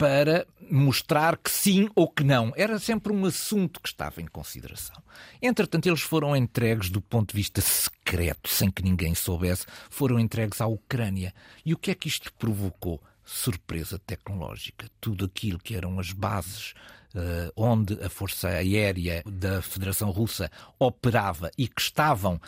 [0.00, 2.54] para mostrar que sim ou que não.
[2.56, 4.96] Era sempre um assunto que estava em consideração.
[5.42, 10.58] Entretanto, eles foram entregues do ponto de vista secreto, sem que ninguém soubesse, foram entregues
[10.62, 11.34] à Ucrânia.
[11.66, 12.98] E o que é que isto provocou?
[13.22, 14.88] Surpresa tecnológica.
[15.02, 16.72] Tudo aquilo que eram as bases
[17.12, 22.40] Uh, onde a Força Aérea da Federação Russa operava e que estavam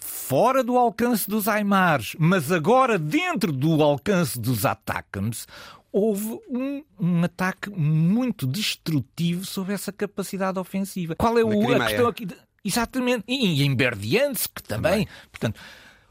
[0.00, 5.46] fora do alcance dos Aimars, mas agora dentro do alcance dos Atacams,
[5.92, 11.16] houve um, um, ataque muito destrutivo sobre essa capacidade ofensiva.
[11.16, 12.28] Qual é o, a questão aqui?
[12.64, 13.24] Exatamente.
[13.26, 14.92] E em Berdiansk também.
[14.92, 15.08] também.
[15.30, 15.60] Portanto,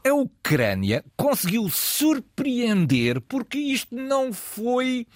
[0.08, 5.06] a Ucrânia conseguiu surpreender porque isto não foi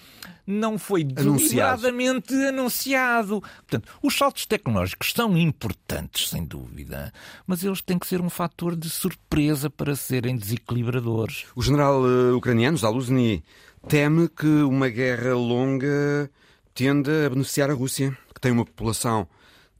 [0.47, 3.41] não foi deliberadamente anunciado.
[3.41, 7.13] Portanto, os saltos tecnológicos são importantes, sem dúvida,
[7.47, 11.47] mas eles têm que ser um fator de surpresa para serem desequilibradores.
[11.55, 13.43] O general uh, ucraniano Zaluzny
[13.89, 16.31] teme que uma guerra longa
[16.75, 19.29] tenda a beneficiar a Rússia, que tem uma população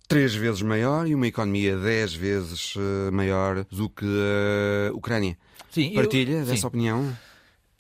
[0.09, 5.37] três vezes maior e uma economia dez vezes uh, maior do que a Ucrânia.
[5.71, 7.17] Sim, Partilha eu, dessa opinião?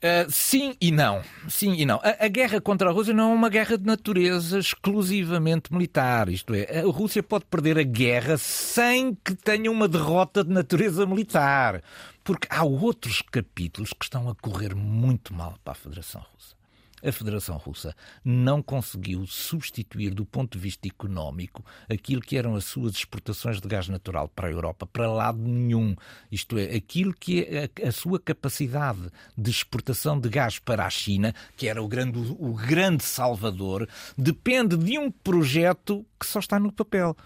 [0.02, 1.22] Uh, sim e não.
[1.48, 2.00] Sim e não.
[2.02, 6.28] A, a, guerra contra a Rússia não é uma guerra de natureza exclusivamente militar.
[6.28, 11.06] Isto é, a Rússia pode perder a guerra sem que tenha uma derrota de natureza
[11.06, 11.82] militar.
[12.24, 16.62] Porque há outros capítulos que estão a correr muito mal para a Federação Russa
[17.02, 22.64] a Federação Russa não conseguiu substituir, do ponto de vista económico, aquilo que eram as
[22.64, 25.94] suas exportações de gás natural para a Europa para lado nenhum.
[26.30, 30.90] Isto é, aquilo que é a, a sua capacidade de exportação de gás para a
[30.90, 36.58] China, que era o grande, o grande salvador, depende de um projeto que só está
[36.58, 37.16] no papel.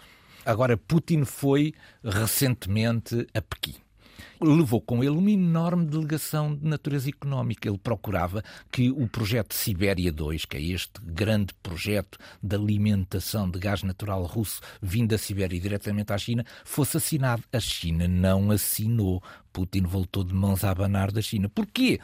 [0.44, 3.85] Agora, Putin foi recentemente a Pequim
[4.40, 7.68] levou com ele uma enorme delegação de natureza económica.
[7.68, 13.58] Ele procurava que o projeto Sibéria 2, que é este grande projeto de alimentação de
[13.58, 17.42] gás natural russo vindo da Sibéria diretamente à China, fosse assinado.
[17.52, 19.22] A China não assinou.
[19.56, 21.48] Putin voltou de mãos a abanar da China.
[21.48, 21.98] Porquê?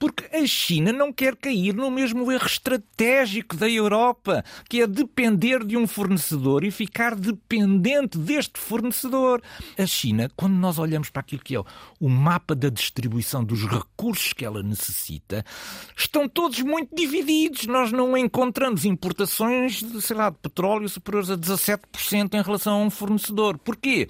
[0.00, 5.64] Porque a China não quer cair no mesmo erro estratégico da Europa, que é depender
[5.64, 9.40] de um fornecedor e ficar dependente deste fornecedor.
[9.78, 11.60] A China, quando nós olhamos para aquilo que é
[12.00, 15.44] o mapa da distribuição dos recursos que ela necessita,
[15.96, 17.66] estão todos muito divididos.
[17.66, 22.84] Nós não encontramos importações, de, sei lá, de petróleo superiores a 17% em relação a
[22.84, 23.56] um fornecedor.
[23.56, 24.08] Porquê?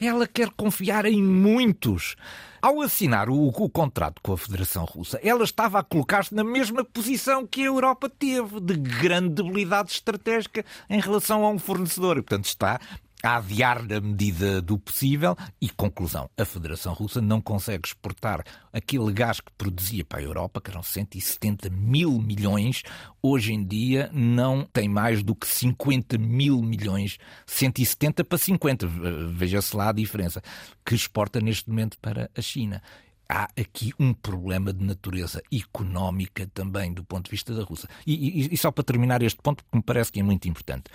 [0.00, 2.16] ela quer confiar em muitos.
[2.60, 6.82] Ao assinar o, o, contrato com a Federação Russa, ela estava a colocar-se na mesma
[6.82, 12.16] posição que a Europa teve, de grande debilidade estratégica em relação a um fornecedor.
[12.16, 12.80] E, portanto, está
[13.24, 19.10] a adiar na medida do possível e, conclusão, a Federação Russa não consegue exportar aquele
[19.14, 22.82] gás que produzia para a Europa, que eram 170 mil milhões,
[23.22, 28.86] hoje em dia não tem mais do que 50 mil milhões, 170 para 50,
[29.32, 30.42] veja-se lá a diferença,
[30.84, 32.82] que exporta neste momento para a China
[33.26, 37.88] há aqui um problema de natureza económica também do ponto de vista da Rússia.
[38.06, 40.90] E, e, e, só para terminar este ponto, que me parece que é muito importante.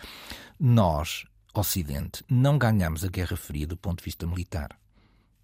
[0.59, 4.79] Nós, Ocidente, não ganhamos a Guerra Fria do ponto de vista militar.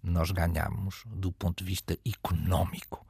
[0.00, 3.04] Nós ganhamos do ponto de vista económico.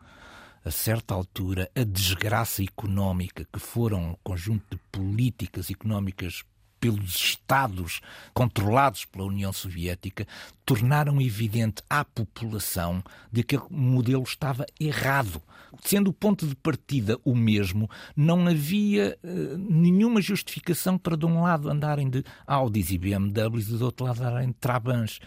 [0.65, 6.43] A certa altura, a desgraça económica que foram um conjunto de políticas económicas
[6.87, 8.01] pelos Estados
[8.33, 10.27] controlados pela União Soviética
[10.67, 15.41] tornaram evidente à população de que aquele modelo estava errado.
[15.85, 21.43] Sendo o ponto de partida o mesmo, não havia uh, nenhuma justificação para, de um
[21.43, 25.21] lado, andarem de Audis e BMWs e do outro lado andarem de Trabans.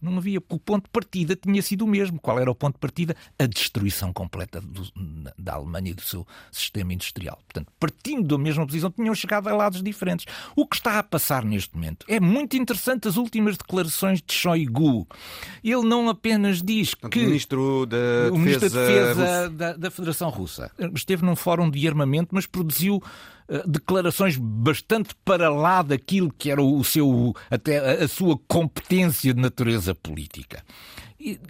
[0.00, 2.20] Não havia, porque o ponto de partida tinha sido o mesmo.
[2.20, 3.16] Qual era o ponto de partida?
[3.38, 4.84] A destruição completa do,
[5.38, 7.38] da Alemanha e do seu sistema industrial.
[7.48, 10.26] Portanto, partindo da mesma posição, tinham chegado a lados diferentes.
[10.54, 15.06] O que está a passar neste momento é muito interessante as últimas declarações de Shoigu.
[15.62, 17.20] Ele não apenas diz que.
[17.20, 21.86] O ministro da o ministro da Defesa da, da Federação Russa esteve num fórum de
[21.86, 23.02] armamento, mas produziu
[23.48, 29.40] eh, declarações bastante para lá daquilo que era o seu até a sua competência de
[29.40, 30.64] natureza política.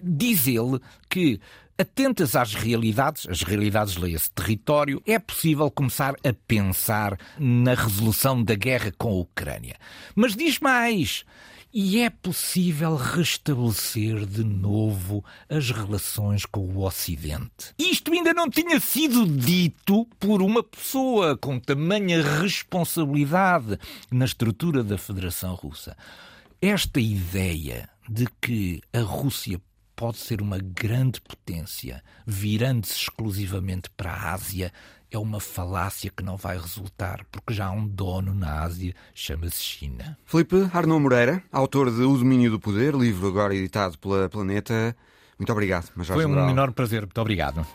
[0.03, 1.39] Diz ele que
[1.77, 8.55] atentas às realidades, as realidades leia-se território, é possível começar a pensar na resolução da
[8.55, 9.75] guerra com a Ucrânia.
[10.15, 11.25] Mas diz mais.
[11.77, 17.73] E é possível restabelecer de novo as relações com o Ocidente.
[17.77, 23.77] Isto ainda não tinha sido dito por uma pessoa com tamanha responsabilidade
[24.09, 25.97] na estrutura da Federação Russa.
[26.61, 29.59] Esta ideia de que a Rússia
[29.95, 34.71] pode ser uma grande potência, virando-se exclusivamente para a Ásia,
[35.09, 39.61] é uma falácia que não vai resultar, porque já há um dono na Ásia, chama-se
[39.61, 40.17] China.
[40.25, 44.95] Felipe Arnaud Moreira, autor de O Domínio do Poder, livro agora editado pela Planeta.
[45.39, 47.01] Muito obrigado, Major Foi um enorme prazer.
[47.01, 47.65] Muito obrigado.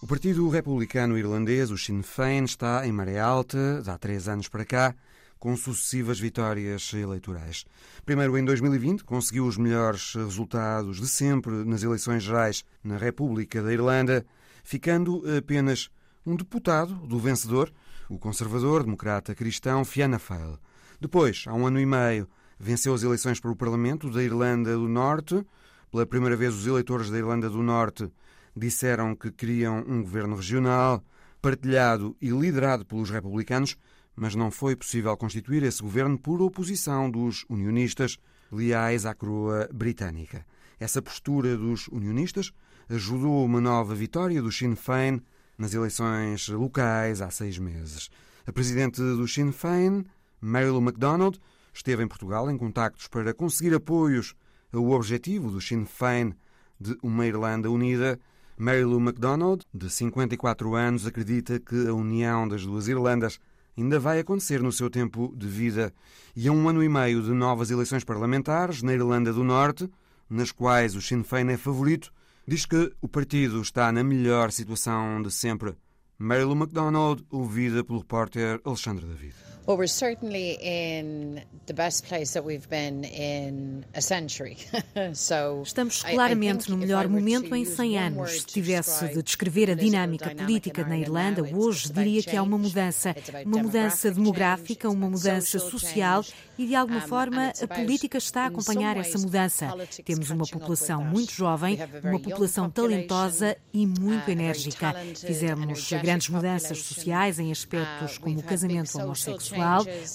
[0.00, 4.64] O Partido Republicano Irlandês, o Sinn Féin, está em maré alta, há três anos para
[4.64, 4.94] cá,
[5.38, 7.64] com sucessivas vitórias eleitorais.
[8.04, 13.72] Primeiro, em 2020, conseguiu os melhores resultados de sempre nas eleições gerais na República da
[13.72, 14.26] Irlanda,
[14.64, 15.90] ficando apenas
[16.26, 17.72] um deputado do vencedor,
[18.08, 20.58] o conservador democrata cristão Fianna Fáil.
[21.00, 24.88] Depois, há um ano e meio, venceu as eleições para o Parlamento da Irlanda do
[24.88, 25.46] Norte.
[25.90, 28.10] Pela primeira vez, os eleitores da Irlanda do Norte
[28.56, 31.02] disseram que queriam um governo regional,
[31.40, 33.76] partilhado e liderado pelos republicanos,
[34.18, 38.18] mas não foi possível constituir esse governo por oposição dos unionistas
[38.50, 40.44] leais à coroa britânica.
[40.80, 42.52] Essa postura dos unionistas
[42.88, 45.22] ajudou uma nova vitória do Sinn Féin
[45.56, 48.10] nas eleições locais há seis meses.
[48.46, 50.04] A presidente do Sinn Féin,
[50.40, 51.38] Mary MacDonald,
[51.72, 54.34] esteve em Portugal em contactos para conseguir apoios
[54.72, 56.34] ao objetivo do Sinn Féin
[56.80, 58.18] de uma Irlanda unida.
[58.56, 63.38] Mary MacDonald, de 54 anos, acredita que a união das duas Irlandas
[63.78, 65.94] ainda vai acontecer no seu tempo de vida
[66.34, 69.88] e a um ano e meio de novas eleições parlamentares na Irlanda do Norte,
[70.28, 72.12] nas quais o Sinn Féin é favorito,
[72.46, 75.74] diz que o partido está na melhor situação de sempre.
[76.18, 79.57] Marilu MacDonald, ouvida pelo repórter Alexandre David.
[79.68, 84.56] Well, we're certainly in the best place that we've been in a century.
[85.12, 88.30] so, Estamos claramente no melhor momento em 100 anos.
[88.30, 93.14] Se tivesse de descrever a dinâmica política na Irlanda hoje, diria que há uma mudança,
[93.44, 96.24] uma mudança demográfica, uma mudança social
[96.56, 99.68] e de alguma forma a política está a acompanhar essa mudança.
[100.02, 104.94] Temos uma população muito jovem, uma população talentosa e muito enérgica.
[105.14, 109.57] Fizemos grandes mudanças sociais em aspectos como o casamento homossexual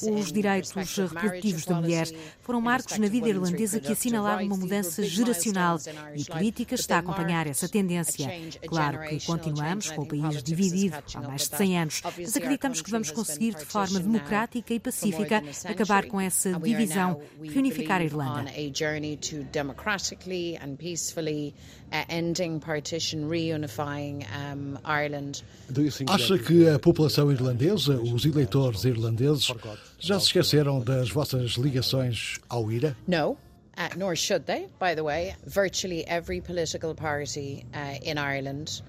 [0.01, 2.07] os direitos reprodutivos da mulher,
[2.41, 5.77] foram marcos na vida irlandesa que assinalaram uma mudança geracional
[6.15, 8.29] e a política está a acompanhar essa tendência.
[8.67, 12.91] Claro que continuamos com o país dividido há mais de 100 anos, mas acreditamos que
[12.91, 18.51] vamos conseguir de forma democrática e pacífica acabar com essa divisão, reunificar a Irlanda.
[26.07, 29.53] Acha que a população irlandesa, os eleitores irlandeses,
[29.99, 32.97] já se esqueceram das vossas ligações ao IRA?
[33.07, 33.37] Não.
[33.75, 35.35] Uh, nor should they, by the way.
[35.47, 38.83] Virtually every political party uh, in Ireland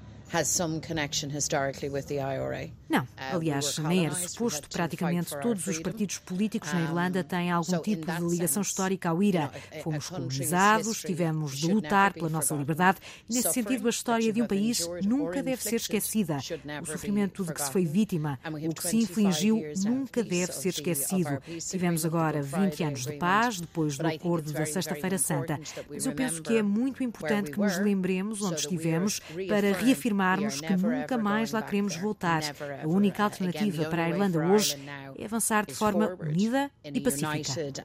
[2.89, 3.07] Não, uh,
[3.37, 4.69] aliás, nem era suposto.
[4.69, 9.51] Praticamente todos os partidos políticos na Irlanda têm algum tipo de ligação histórica ao IRA.
[9.83, 14.89] Fomos colonizados, tivemos de lutar pela nossa liberdade nesse sentido, a história de um país
[15.05, 16.39] nunca deve ser esquecida.
[16.83, 21.41] O sofrimento de que se foi vítima, o que se infligiu, nunca deve ser esquecido.
[21.69, 25.59] Tivemos agora 20 anos de paz, depois do acordo da Sexta-feira Santa.
[25.89, 30.61] Mas eu penso que é muito importante que nos lembremos onde estivemos para reafirmar afirmarmos
[30.61, 32.43] que nunca mais lá queremos voltar.
[32.83, 34.79] A única alternativa para a Irlanda hoje
[35.19, 37.83] é avançar de forma unida e pacífica.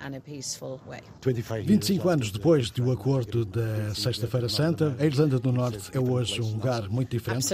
[1.65, 6.53] 25 anos depois do acordo da Sexta-feira Santa, a Irlanda do Norte é hoje um
[6.53, 7.47] lugar muito diferente.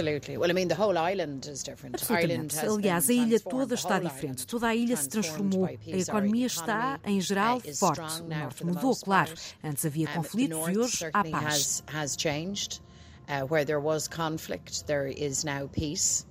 [1.92, 2.58] Absolutamente.
[2.58, 4.46] Aliás, a ilha toda está diferente.
[4.46, 5.66] Toda a ilha se transformou.
[5.66, 8.22] A economia está, em geral, forte.
[8.22, 9.32] O Norte mudou, claro.
[9.62, 11.82] Antes havia conflitos e hoje há paz.
[13.28, 16.24] Uh, where there was conflict, there is now peace.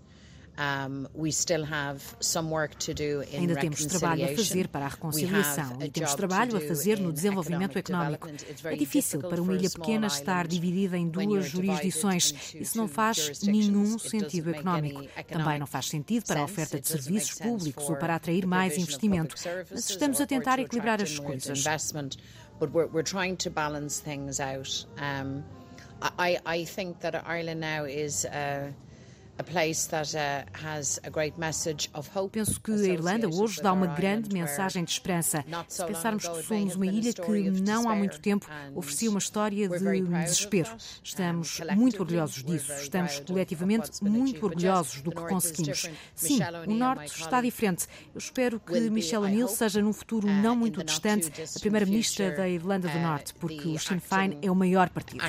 [3.33, 7.77] Ainda temos trabalho a fazer para a reconciliação e temos trabalho a fazer no desenvolvimento
[7.77, 8.29] económico.
[8.63, 12.53] É difícil para uma ilha pequena estar dividida em duas jurisdições.
[12.55, 15.03] Isso não faz nenhum sentido económico.
[15.27, 19.35] Também não faz sentido para a oferta de serviços públicos ou para atrair mais investimento.
[19.69, 21.63] Mas estamos a tentar equilibrar as coisas.
[22.57, 24.87] But we're, we're trying to balance things out.
[24.97, 25.43] Um,
[26.01, 28.25] I, I think that Ireland now is.
[28.25, 28.71] Uh,
[32.31, 35.43] Penso que a Irlanda hoje dá uma grande mensagem de esperança.
[35.67, 40.01] Se pensarmos que somos uma ilha que não há muito tempo oferecia uma história de
[40.01, 40.69] desespero,
[41.03, 42.71] estamos muito orgulhosos disso.
[42.73, 45.89] Estamos coletivamente muito orgulhosos do que conseguimos.
[46.13, 47.87] Sim, o Norte está diferente.
[48.13, 52.87] Eu espero que Michelle O'Neill seja num futuro não muito distante a primeira-ministra da Irlanda
[52.87, 55.21] do Norte, porque o Sinn Féin é o maior partido.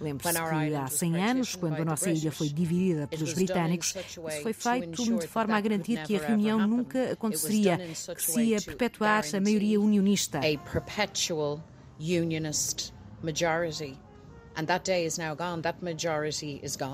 [0.00, 4.52] Lembre-se que há 100 anos, quando a nossa ilha foi dividida pelos britânicos, isso foi
[4.52, 9.40] feito de forma a garantir que a reunião nunca aconteceria, que se ia perpetuar a
[9.40, 10.40] maioria unionista.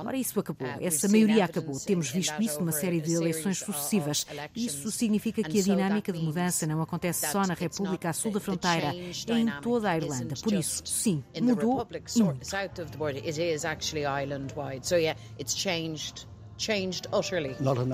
[0.08, 0.66] Ora, isso acabou.
[0.68, 1.78] Uh, Essa maioria acabou.
[1.80, 4.26] Temos visto isso numa série de eleições sucessivas.
[4.54, 8.40] Isso significa que a dinâmica de mudança não acontece só na República a sul da
[8.40, 8.88] fronteira,
[9.28, 10.34] é em toda a Irlanda.
[10.42, 11.86] Por isso, sim, mudou
[12.16, 12.44] e muito.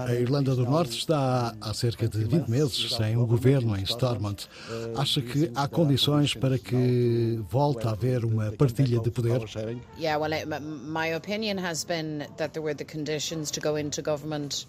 [0.07, 4.47] A Irlanda do Norte está há cerca de 20 meses sem um governo em Stormont.
[4.95, 9.41] Acha que há condições para que volte a haver uma partilha de poder?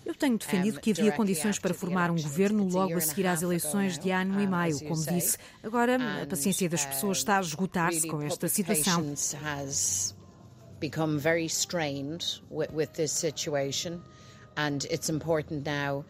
[0.05, 3.99] Eu tenho defendido que havia condições para formar um governo logo a seguir às eleições
[3.99, 5.37] de ano e maio, como disse.
[5.61, 9.13] Agora, a paciência das pessoas está a esgotar-se com esta situação
[10.79, 14.03] become very strained with, with this situation.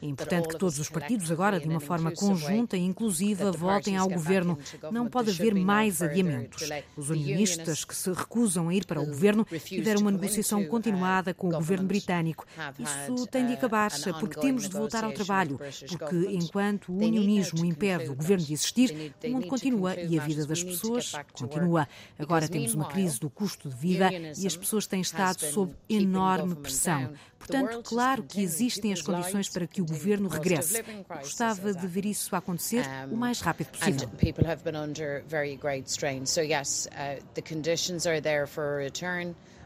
[0.01, 4.09] É importante que todos os partidos agora, de uma forma conjunta e inclusiva, voltem ao
[4.09, 4.57] governo.
[4.91, 6.67] Não pode haver mais adiamentos.
[6.97, 11.33] Os unionistas que se recusam a ir para o governo tiveram uma negociação uh, continuada
[11.33, 12.45] com o governo britânico.
[12.77, 17.65] Isso tem de uh, acabar, porque temos de voltar ao trabalho, porque enquanto o unionismo
[17.65, 21.87] impede o governo de existir, o mundo continua e a vida das pessoas continua.
[22.17, 26.55] Agora temos uma crise do custo de vida e as pessoas têm estado sob enorme
[26.55, 27.11] pressão.
[27.37, 30.82] Portanto, claro que existem as condições para que o governo regresse.
[31.21, 34.07] Gostava de ver isso acontecer o mais rápido possível.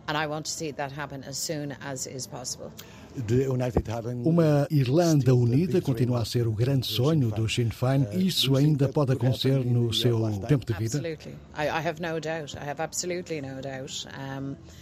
[0.07, 2.72] and I want to see that happen as soon as is possible.
[4.24, 8.07] Uma Irlanda unida continua a ser o grande sonho do Sinn Féin.
[8.14, 11.01] Isso ainda pode acontecer no seu tempo de vida?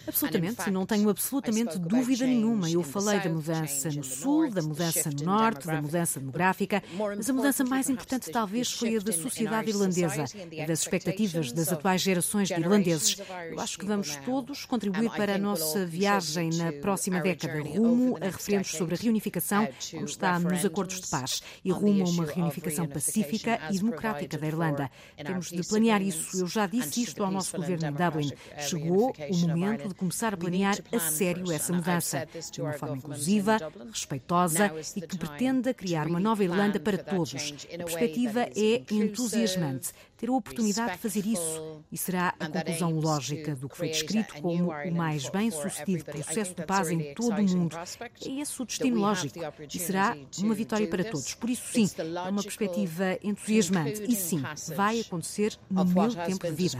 [0.07, 2.69] Absolutamente, não tenho absolutamente dúvida nenhuma.
[2.69, 6.81] Eu falei da mudança no Sul, da mudança no Norte, da mudança demográfica,
[7.17, 11.71] mas a mudança mais importante talvez foi a da sociedade irlandesa e das expectativas das
[11.71, 13.17] atuais gerações de irlandeses.
[13.51, 18.25] Eu acho que vamos todos contribuir para a nossa viagem na próxima década rumo a
[18.25, 22.87] referendos sobre a reunificação, como está nos acordos de paz, e rumo a uma reunificação
[22.87, 24.91] pacífica e democrática da Irlanda.
[25.17, 26.39] Temos de planear isso.
[26.39, 28.31] Eu já disse isto ao nosso governo em Dublin.
[28.59, 33.57] Chegou o momento de começar a planear a sério essa mudança, de uma forma inclusiva,
[33.91, 37.53] respeitosa e que pretenda criar uma nova Irlanda para todos.
[37.73, 39.91] A perspectiva é entusiasmante
[40.21, 41.83] ter a oportunidade de fazer isso.
[41.91, 46.63] E será a conclusão lógica do que foi descrito como o mais bem-sucedido processo de
[46.63, 47.75] paz em todo o mundo.
[47.75, 49.39] É esse o destino lógico.
[49.73, 51.33] E será uma vitória para todos.
[51.33, 54.03] Por isso, sim, é uma perspectiva entusiasmante.
[54.07, 54.43] E sim,
[54.75, 56.77] vai acontecer no meu tempo de vida.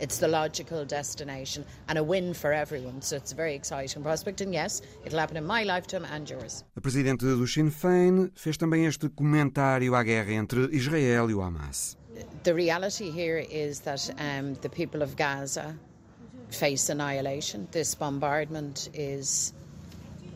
[0.00, 3.02] It's the logical destination and a win for everyone.
[3.02, 4.40] So it's a very exciting prospect.
[4.40, 6.64] And yes, it'll happen in my lifetime and yours.
[6.76, 11.42] A presidente do Sinn Féin fez também este comentário à guerra entre Israel e o
[11.42, 11.96] Hamas.
[12.42, 15.76] The reality here is that um, the people of Gaza
[16.50, 17.68] face annihilation.
[17.70, 19.52] This bombardment is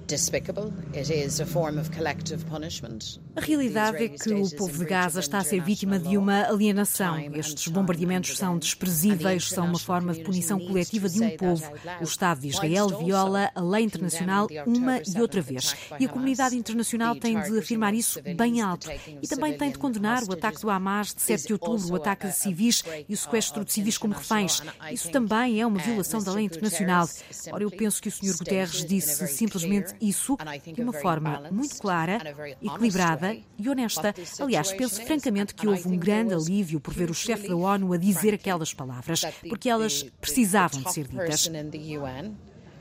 [0.06, 0.72] despicable.
[0.92, 5.18] It is a form of collective punishment A realidade é que o povo de Gaza
[5.18, 7.18] está a ser vítima de uma alienação.
[7.34, 11.64] Estes bombardeamentos são desprezíveis, são uma forma de punição coletiva de um povo.
[12.00, 15.74] O Estado de Israel viola a lei internacional uma e outra vez.
[15.98, 18.88] E a comunidade internacional tem de afirmar isso bem alto.
[19.20, 22.28] E também tem de condenar o ataque do Hamas de 7 de outubro, o ataque
[22.28, 24.62] de civis e o sequestro de civis como reféns.
[24.92, 27.08] Isso também é uma violação da lei internacional.
[27.50, 28.38] Ora, eu penso que o Sr.
[28.38, 30.36] Guterres disse simplesmente isso
[30.72, 32.20] de uma forma muito clara,
[32.62, 33.23] equilibrada
[33.58, 34.14] e honesta.
[34.40, 37.96] Aliás, penso francamente que houve um grande alívio por ver o chefe da ONU a
[37.96, 41.50] dizer aquelas palavras, porque elas precisavam de ser ditas.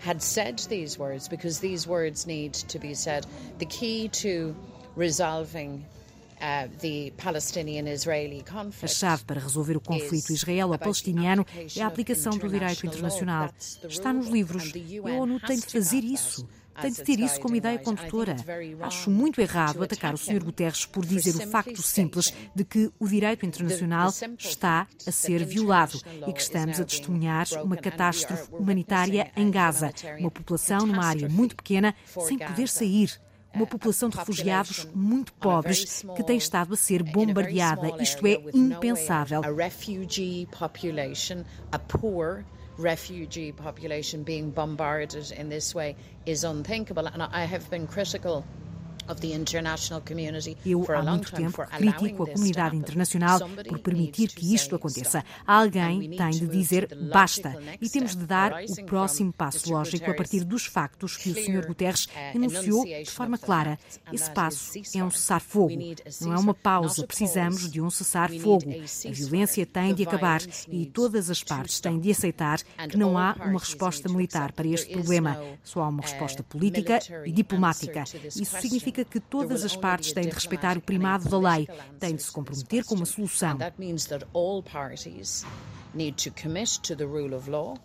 [0.03, 3.25] had said these words because these words need to be said.
[3.59, 4.53] The key to
[4.97, 5.85] resolving
[6.41, 6.67] uh,
[8.81, 13.49] a chave para resolver o conflito israelo-palestiniano é a aplicação do direito internacional.
[13.87, 14.73] Está nos livros.
[15.05, 16.47] A ONU tem de fazer isso
[16.81, 18.35] tem de ter isso como ideia condutora.
[18.81, 20.43] Acho muito errado atacar o Sr.
[20.43, 25.99] Guterres por dizer o facto simples de que o direito internacional está a ser violado
[26.27, 31.55] e que estamos a testemunhar uma catástrofe humanitária em Gaza, uma população numa área muito
[31.55, 33.19] pequena sem poder sair
[33.53, 38.01] uma população de refugiados muito pobres que tem estado a ser bombardeada.
[38.01, 39.41] Isto é impensável
[42.77, 45.95] refugee population being bombarded in this way
[46.25, 47.07] is unthinkable.
[47.07, 48.45] And I have been critical
[50.65, 55.23] Eu, há muito tempo, critico a comunidade internacional por permitir que isto aconteça.
[55.45, 60.43] Alguém tem de dizer basta e temos de dar o próximo passo lógico a partir
[60.43, 61.65] dos factos que o Sr.
[61.67, 63.77] Guterres uh, enunciou de forma clara.
[64.11, 65.75] Esse passo é um cessar-fogo,
[66.21, 67.05] não é uma pausa.
[67.05, 68.69] Precisamos de um cessar-fogo.
[68.69, 73.35] A violência tem de acabar e todas as partes têm de aceitar que não há
[73.45, 75.39] uma resposta militar para este problema.
[75.63, 78.03] Só há uma resposta uh, política e diplomática.
[78.35, 81.67] Isso significa significa que todas as partes têm de respeitar o primado da lei,
[81.99, 83.57] têm de se comprometer com uma solução.
[85.95, 87.77] need to commit to the rule of law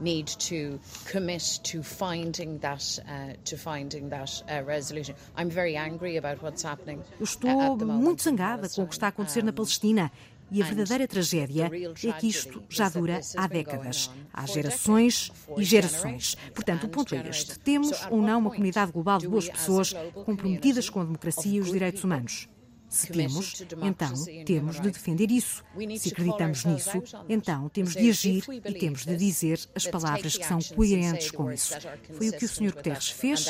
[0.00, 5.14] need to commit to finding that uh, to finding that uh, resolution.
[5.36, 7.00] I'm very angry about what's happening.
[7.20, 10.10] Eu estou muito zangada com o que está a acontecer na Palestina.
[10.52, 11.70] E a verdadeira tragédia
[12.04, 14.10] é que isto já dura há décadas.
[14.32, 16.36] Há gerações e gerações.
[16.54, 19.94] Portanto, o ponto é este: temos ou não uma comunidade global de boas pessoas
[20.26, 22.48] comprometidas com a democracia e os direitos humanos?
[22.92, 24.12] Se temos, então
[24.44, 25.64] temos de defender isso.
[25.98, 30.58] Se acreditamos nisso, então temos de agir e temos de dizer as palavras que são
[30.76, 31.72] coerentes com isso.
[32.12, 32.74] Foi o que o Sr.
[32.74, 33.46] Guterres fez,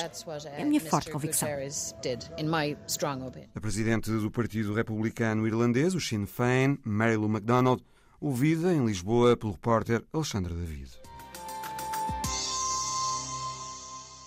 [0.47, 1.49] é a minha forte convicção.
[3.53, 7.83] A presidente do Partido Republicano Irlandês, o Sinn Féin, Mary Lou MacDonald,
[8.21, 10.89] ouvida em Lisboa pelo repórter Alexandre David.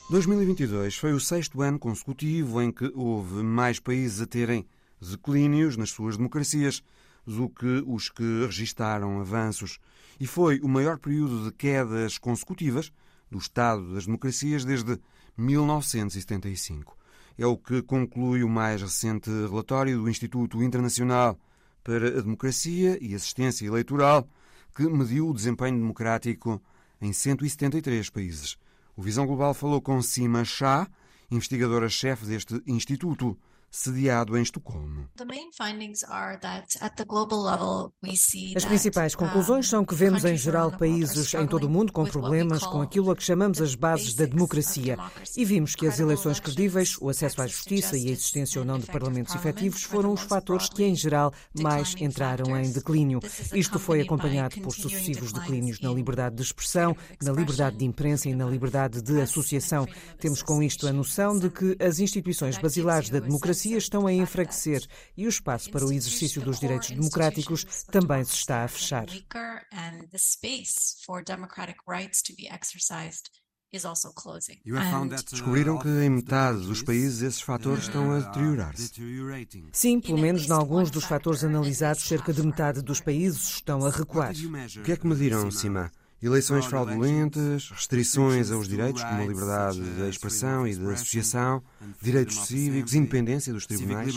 [0.10, 4.66] 2022 foi o sexto ano consecutivo em que houve mais países a terem
[5.02, 6.84] declínios nas suas democracias
[7.26, 9.80] do que os que registaram avanços,
[10.20, 12.92] e foi o maior período de quedas consecutivas
[13.30, 15.00] do estado das democracias desde
[15.38, 16.98] 1975.
[17.38, 21.38] É o que conclui o mais recente relatório do Instituto Internacional
[21.84, 24.28] para a Democracia e Assistência Eleitoral,
[24.74, 26.62] que mediu o desempenho democrático
[27.02, 28.58] em 173 países.
[28.96, 30.88] O Visão Global falou com Sima Shah,
[31.30, 33.38] investigadora-chefe deste instituto
[33.76, 35.10] sediado em Estocolmo.
[38.56, 42.66] As principais conclusões são que vemos em geral países em todo o mundo com problemas
[42.66, 44.98] com aquilo a que chamamos as bases da democracia
[45.36, 48.80] e vimos que as eleições credíveis, o acesso à justiça e a existência ou não
[48.80, 53.20] de parlamentos efetivos foram os fatores que em geral mais entraram em declínio.
[53.54, 58.34] Isto foi acompanhado por sucessivos declínios na liberdade de expressão, na liberdade de imprensa e
[58.34, 59.86] na liberdade de associação.
[60.18, 64.14] Temos com isto a noção de que as instituições basilares da democracia democracias estão a
[64.14, 64.86] enfraquecer
[65.18, 69.06] e o espaço para o exercício dos direitos democráticos também se está a fechar.
[75.32, 78.92] Descobriram que em metade dos países esses fatores estão a deteriorar-se.
[79.74, 83.90] Sim, pelo menos em alguns dos fatores analisados, cerca de metade dos países estão a
[83.90, 84.34] recuar.
[84.78, 85.92] O que é que mediram, Cima?
[86.26, 91.62] Eleições fraudulentas, restrições aos direitos como a liberdade de expressão e de associação,
[92.02, 94.16] direitos cívicos, independência dos tribunais.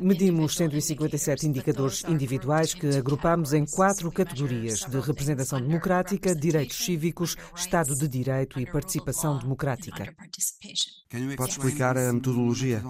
[0.00, 7.96] Medimos 157 indicadores individuais que agrupamos em quatro categorias de representação democrática, direitos cívicos, Estado
[7.96, 10.14] de Direito e participação democrática.
[11.36, 12.80] Pode explicar a metodologia?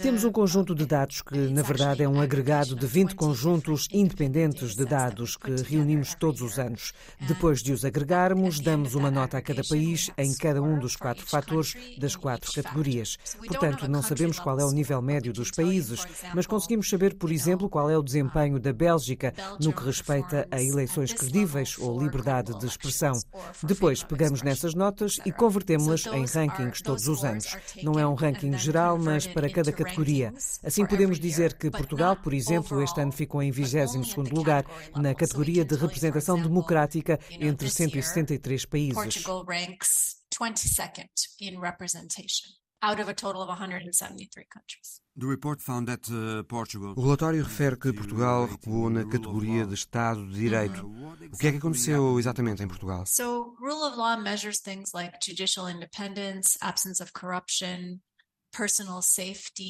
[0.00, 4.74] Temos um conjunto de dados que, na verdade, é um agregado de 20 conjuntos independentes
[4.74, 6.92] de dados que reunimos todos os anos.
[7.20, 11.26] Depois de os agregarmos, damos uma nota a cada país em cada um dos quatro
[11.26, 13.18] fatores das quatro categorias.
[13.46, 17.68] Portanto, não sabemos qual é o nível médio dos países, mas conseguimos saber, por exemplo,
[17.68, 22.66] qual é o desempenho da Bélgica no que respeita a eleições credíveis ou liberdade de
[22.66, 23.20] expressão.
[23.62, 27.56] Depois, pegamos nessas notas e convertemos-las em rankings todos os anos.
[27.82, 30.32] Não é um ranking geral, mas para cada categoria.
[30.62, 34.64] Assim podemos dizer que Portugal, por exemplo, este ano ficou em 22º lugar
[34.94, 39.24] na categoria de representação democrática entre 163 países.
[42.82, 45.00] Out of a total of 173 countries.
[45.14, 46.42] Uh,
[46.96, 50.86] o relatório refere que Portugal recuou na categoria de Estado de Direito.
[51.32, 53.04] O que é que aconteceu exatamente em Portugal?
[53.06, 58.00] So, rule of law measures things like judicial independence, absence of corruption,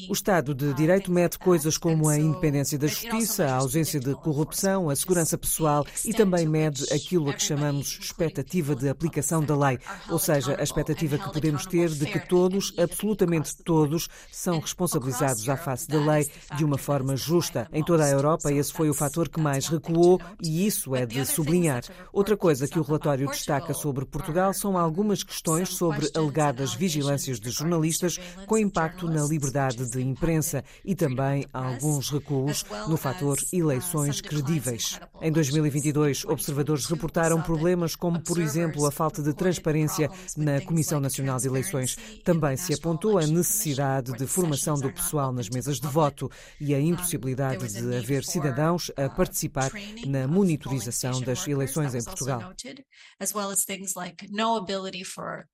[0.09, 4.89] o Estado de Direito mede coisas como a independência da justiça, a ausência de corrupção,
[4.89, 9.79] a segurança pessoal e também mede aquilo a que chamamos expectativa de aplicação da lei,
[10.09, 15.55] ou seja, a expectativa que podemos ter de que todos, absolutamente todos, são responsabilizados à
[15.55, 17.69] face da lei de uma forma justa.
[17.71, 21.25] Em toda a Europa, esse foi o fator que mais recuou e isso é de
[21.25, 21.83] sublinhar.
[22.11, 27.49] Outra coisa que o relatório destaca sobre Portugal são algumas questões sobre alegadas vigilâncias de
[27.49, 34.99] jornalistas com impacto na liberdade de imprensa e também alguns recuos no fator eleições credíveis.
[35.21, 41.37] Em 2022, observadores reportaram problemas como, por exemplo, a falta de transparência na Comissão Nacional
[41.37, 41.95] de Eleições.
[42.23, 46.81] Também se apontou a necessidade de formação do pessoal nas mesas de voto e a
[46.81, 49.71] impossibilidade de haver cidadãos a participar
[50.07, 52.53] na monitorização das eleições em Portugal.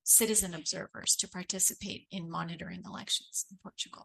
[0.04, 3.09] citizen observers to participate in monitoring elections.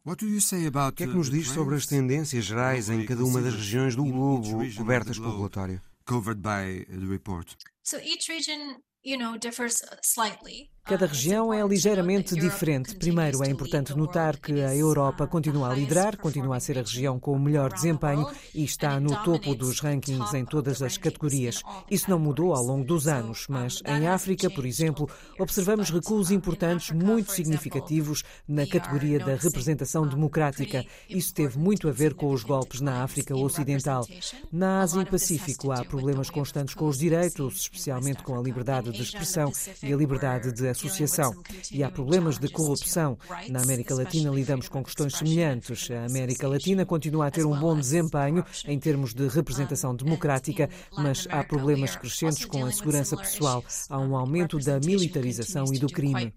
[0.07, 3.97] O que é que nos diz sobre as tendências gerais em cada uma das regiões
[3.97, 5.81] do globo cobertas pelo relatório?
[6.07, 7.57] Covered by the report.
[7.83, 10.74] So each region, you know, differs slightly.
[10.87, 12.95] Cada região é ligeiramente diferente.
[12.97, 17.19] Primeiro, é importante notar que a Europa continua a liderar, continua a ser a região
[17.19, 21.63] com o melhor desempenho e está no topo dos rankings em todas as categorias.
[21.91, 25.09] Isso não mudou ao longo dos anos, mas em África, por exemplo,
[25.39, 30.85] observamos recuos importantes muito significativos na categoria da representação democrática.
[31.09, 34.07] Isso teve muito a ver com os golpes na África Ocidental.
[34.53, 39.01] Na Ásia e Pacífico há problemas constantes com os direitos, especialmente com a liberdade de
[39.01, 39.51] expressão
[39.83, 41.33] e a liberdade de associação.
[41.71, 43.19] E há problemas de corrupção.
[43.49, 45.91] Na América Latina lidamos com questões semelhantes.
[45.91, 51.27] A América Latina continua a ter um bom desempenho em termos de representação democrática, mas
[51.31, 53.65] há problemas crescentes com a segurança pessoal.
[53.89, 56.33] Há um aumento da militarização e do crime.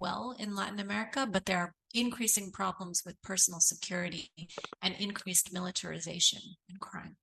[1.93, 4.29] increasing problems with personal security
[4.83, 7.15] and increased militarization and crime.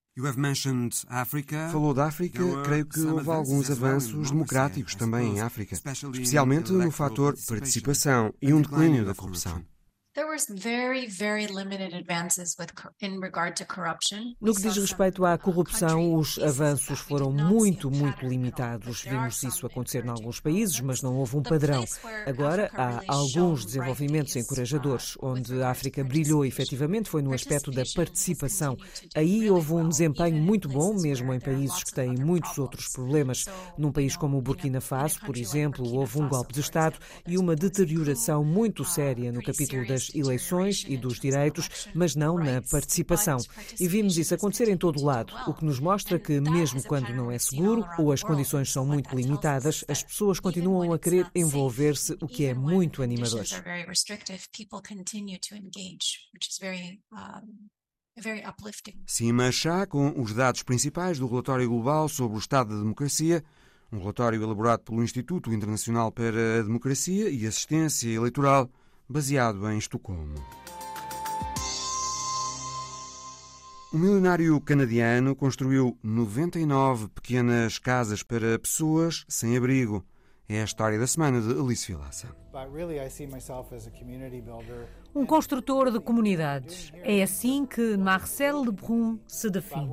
[1.73, 7.35] Falou da África, creio que houve alguns avanços democráticos também em África, especialmente no fator
[7.49, 9.65] participação e um declínio da corrupção.
[14.41, 19.03] No que diz respeito à corrupção, os avanços foram muito, muito limitados.
[19.03, 21.85] Vimos isso acontecer em alguns países, mas não houve um padrão.
[22.27, 25.17] Agora, há alguns desenvolvimentos encorajadores.
[25.21, 28.77] Onde a África brilhou efetivamente foi no aspecto da participação.
[29.17, 33.47] Aí houve um desempenho muito bom, mesmo em países que têm muitos outros problemas.
[33.77, 37.57] Num país como o Burkina Faso, por exemplo, houve um golpe de Estado e uma
[37.57, 43.39] deterioração muito séria no capítulo das das eleições e dos direitos, mas não na participação.
[43.79, 47.15] E vimos isso acontecer em todo o lado, o que nos mostra que, mesmo quando
[47.15, 52.17] não é seguro ou as condições são muito limitadas, as pessoas continuam a querer envolver-se,
[52.21, 53.45] o que é muito animador.
[59.07, 63.43] Cima Chá, com os dados principais do relatório global sobre o estado da democracia,
[63.93, 68.71] um relatório elaborado pelo Instituto Internacional para a Democracia e Assistência Eleitoral
[69.09, 70.35] baseado em Estocolmo.
[73.93, 80.05] O milionário canadiano construiu 99 pequenas casas para pessoas sem abrigo.
[80.47, 82.29] É a história da semana de Alice Vilaça.
[85.15, 86.93] Um construtor de comunidades.
[87.03, 89.89] É assim que Marcel Lebrun se define.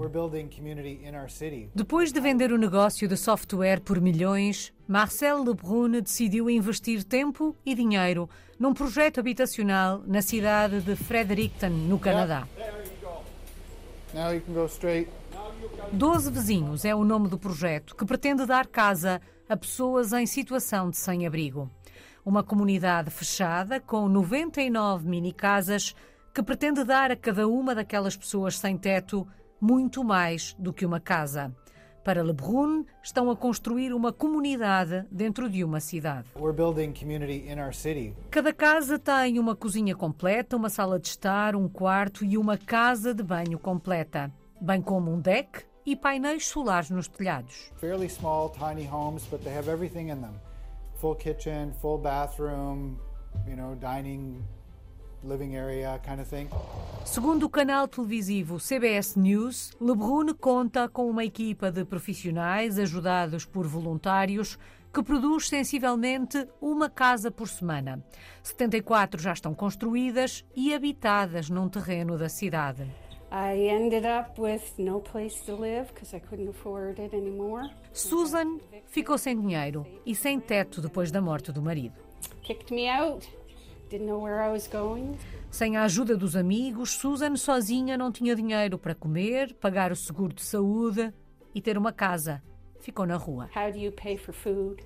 [1.74, 7.74] Depois de vender o negócio de software por milhões, Marcel Lebrun decidiu investir tempo e
[7.74, 8.30] dinheiro
[8.60, 12.46] num projeto habitacional na cidade de Fredericton, no Canadá.
[15.94, 19.22] Doze Vizinhos é o nome do projeto, que pretende dar casa
[19.52, 21.70] a pessoas em situação de sem-abrigo.
[22.24, 25.94] Uma comunidade fechada com 99 mini-casas
[26.34, 29.28] que pretende dar a cada uma daquelas pessoas sem teto
[29.60, 31.54] muito mais do que uma casa.
[32.02, 36.30] Para Lebrun, estão a construir uma comunidade dentro de uma cidade.
[38.30, 43.14] Cada casa tem uma cozinha completa, uma sala de estar, um quarto e uma casa
[43.14, 44.32] de banho completa,
[44.62, 47.72] bem como um deck e painéis solares nos telhados.
[47.78, 50.34] Fairly small, tiny homes, but they have everything in them.
[51.00, 52.98] Full kitchen, full bathroom,
[53.48, 54.44] you know, dining
[55.24, 56.48] living area kind of thing.
[57.06, 63.68] Segundo o canal televisivo CBS News, Lebrun conta com uma equipa de profissionais ajudados por
[63.68, 64.58] voluntários
[64.94, 68.04] que produz sensivelmente uma casa por semana.
[68.44, 72.86] 74 já estão construídas e habitadas num terreno da cidade.
[77.94, 81.96] Susan ficou sem dinheiro e sem teto depois da morte do marido.
[82.44, 83.26] Kicked me out.
[85.50, 90.34] Sem a ajuda dos amigos, Susan sozinha não tinha dinheiro para comer, pagar o seguro
[90.34, 91.14] de saúde
[91.56, 92.44] e ter uma casa.
[92.82, 93.50] Ficou na rua.
[93.56, 94.84] How do you pay for food,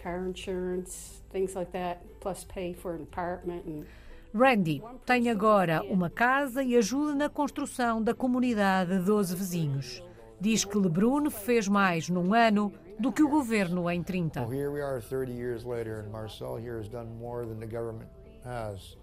[0.00, 3.84] car insurance, things like that, plus pay for an apartment and
[4.32, 10.04] Randy tem agora uma casa e ajuda na construção da comunidade de 12 vizinhos.
[10.40, 14.42] Diz que Lebrun fez mais num ano do que o governo em 30.
[14.42, 17.66] Well, here we are 30 years later and Marcel here has done more than the
[17.66, 18.08] government
[18.44, 18.96] has,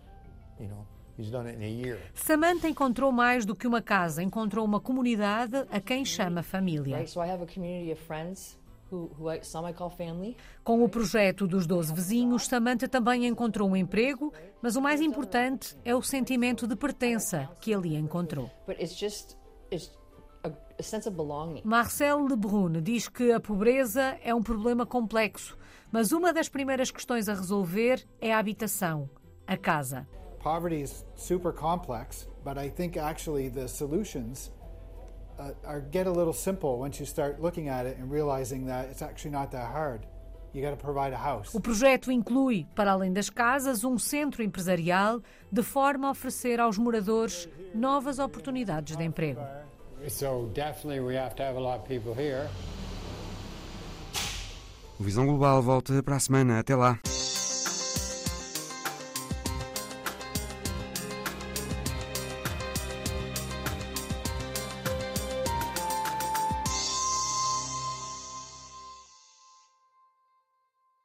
[0.60, 2.00] you know, he's done it in a year.
[2.16, 7.04] Samantha encontrou mais do que uma casa, encontrou uma comunidade a quem chama família.
[8.92, 15.02] A com o projeto dos 12 vizinhos, Samantha também encontrou um emprego, mas o mais
[15.02, 18.50] importante é o sentimento de pertença que ali encontrou.
[21.64, 25.58] Marcel Lebrun diz que a pobreza é um problema complexo,
[25.92, 29.10] mas uma das primeiras questões a resolver é a habitação
[29.48, 30.06] a casa.
[30.40, 34.52] Poverty is super complex, but I think actually the solutions
[35.40, 38.90] uh, are get a little simple once you start looking at it and realizing that
[38.90, 40.06] it's actually not that hard.
[41.54, 45.22] O projeto inclui, para além das casas, um centro empresarial
[45.52, 49.42] de forma a oferecer aos moradores novas oportunidades de emprego.
[55.00, 56.60] O Visão Global volta para a semana.
[56.60, 57.00] Até lá.